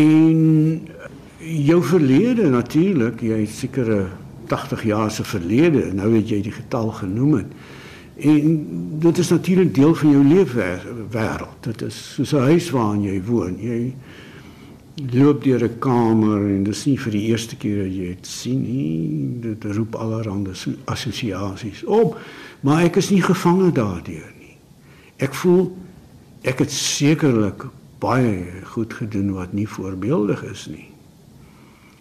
En 0.00 0.88
jou 1.38 1.82
verlede 1.84 2.48
natuurlik, 2.50 3.20
jy 3.20 3.42
het 3.44 3.52
sekere 3.52 4.06
80 4.48 4.86
jaar 4.88 5.10
se 5.10 5.24
verlede, 5.24 5.90
nou 5.92 6.14
het 6.14 6.28
jy 6.28 6.40
die 6.46 6.54
getal 6.56 6.88
genoem 7.02 7.34
het. 7.42 7.52
En 8.16 8.46
dit 9.04 9.18
is 9.18 9.28
natuurlik 9.28 9.74
deel 9.74 9.94
van 9.94 10.10
jou 10.10 10.24
lewe 10.24 10.68
wêreld. 11.12 11.68
Dit 11.68 11.82
is 11.82 11.98
soos 12.14 12.32
'n 12.32 12.48
huis 12.48 12.70
waarin 12.70 13.02
jy 13.02 13.22
woon. 13.22 13.56
Jy 13.60 13.94
loop 14.96 15.44
deur 15.44 15.62
'n 15.64 15.78
kamer 15.78 16.40
en 16.40 16.64
dis 16.64 16.86
nie 16.86 16.98
vir 16.98 17.12
die 17.12 17.26
eerste 17.28 17.56
keer 17.56 17.84
dat 17.84 17.92
jy 17.92 18.06
dit 18.06 18.26
sien 18.26 18.62
nie. 18.62 19.40
Dit 19.40 19.64
roep 19.64 19.94
allerlei 19.94 20.54
assosiasies 20.84 21.84
op, 21.84 22.18
maar 22.60 22.84
ek 22.84 22.96
is 22.96 23.10
nie 23.10 23.22
gevange 23.22 23.72
daardeur 23.72 24.32
nie. 24.40 24.56
Ek 25.18 25.34
voel 25.34 25.76
ek 26.42 26.58
het 26.58 26.72
sekerlik 26.72 27.66
baie 27.98 28.62
goed 28.64 28.92
gedoen 28.94 29.32
wat 29.34 29.52
nie 29.52 29.68
voorbeeldig 29.68 30.42
is 30.42 30.66
nie. 30.66 30.88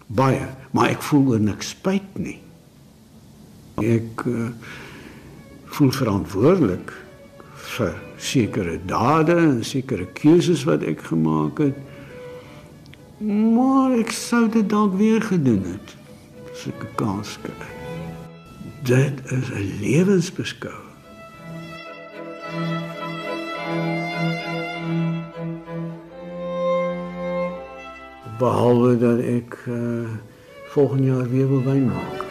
Baie, 0.07 0.47
maar 0.71 0.89
ek 0.89 1.01
voel 1.01 1.33
er 1.33 1.39
niks 1.39 1.69
spyt 1.69 2.17
nie. 2.19 2.39
Ek 3.81 4.25
uh, 4.29 4.49
voel 5.65 5.91
verantwoordelik 5.91 6.93
vir 7.75 7.95
sekere 8.17 8.77
dade 8.85 9.35
en 9.35 9.63
sekere 9.65 10.05
keuses 10.13 10.63
wat 10.63 10.83
ek 10.83 11.01
gemaak 11.09 11.59
het. 11.59 11.75
Maar 13.17 13.93
ek 13.95 14.11
sou 14.11 14.49
dit 14.51 14.69
dalk 14.69 14.97
weer 14.99 15.21
gedoen 15.21 15.63
het 15.63 15.95
as 16.51 16.65
ek 16.67 16.83
'n 16.83 16.95
kans 16.99 17.37
kry. 17.41 17.69
Dit 18.83 19.23
is 19.31 19.47
'n 19.49 19.79
lewensbeskou. 19.79 20.83
Behalwe 28.37 28.97
dat 28.97 29.19
ek 29.19 29.63
uh, 29.67 30.09
volgende 30.67 31.07
jaar 31.07 31.29
weer 31.29 31.47
wil 31.47 31.63
wyn 31.63 31.85
maak. 31.85 32.24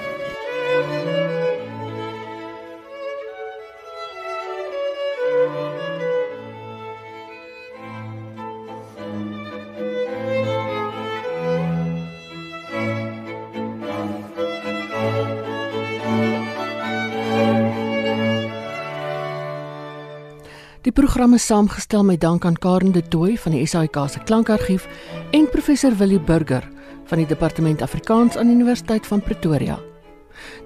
Program 20.95 21.35
is 21.35 21.47
saamgestel 21.47 22.05
met 22.05 22.21
dank 22.21 22.45
aan 22.45 22.59
Karen 22.59 22.93
de 22.93 23.03
Tooy 23.03 23.37
van 23.39 23.53
die 23.53 23.67
SAIK 23.67 23.97
se 24.09 24.23
klankargief 24.25 24.87
en 25.31 25.49
professor 25.51 25.97
Willie 25.99 26.21
Burger 26.21 26.69
van 27.05 27.19
die 27.19 27.27
Departement 27.27 27.83
Afrikaans 27.83 28.37
aan 28.37 28.49
Universiteit 28.49 29.07
van 29.07 29.23
Pretoria. 29.23 29.79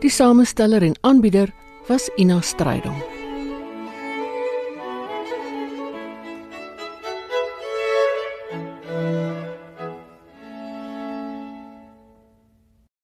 Die 0.00 0.10
samesteller 0.10 0.82
en 0.82 0.98
aanbieder 1.00 1.54
was 1.86 2.10
Ina 2.16 2.40
Strydom. 2.40 3.17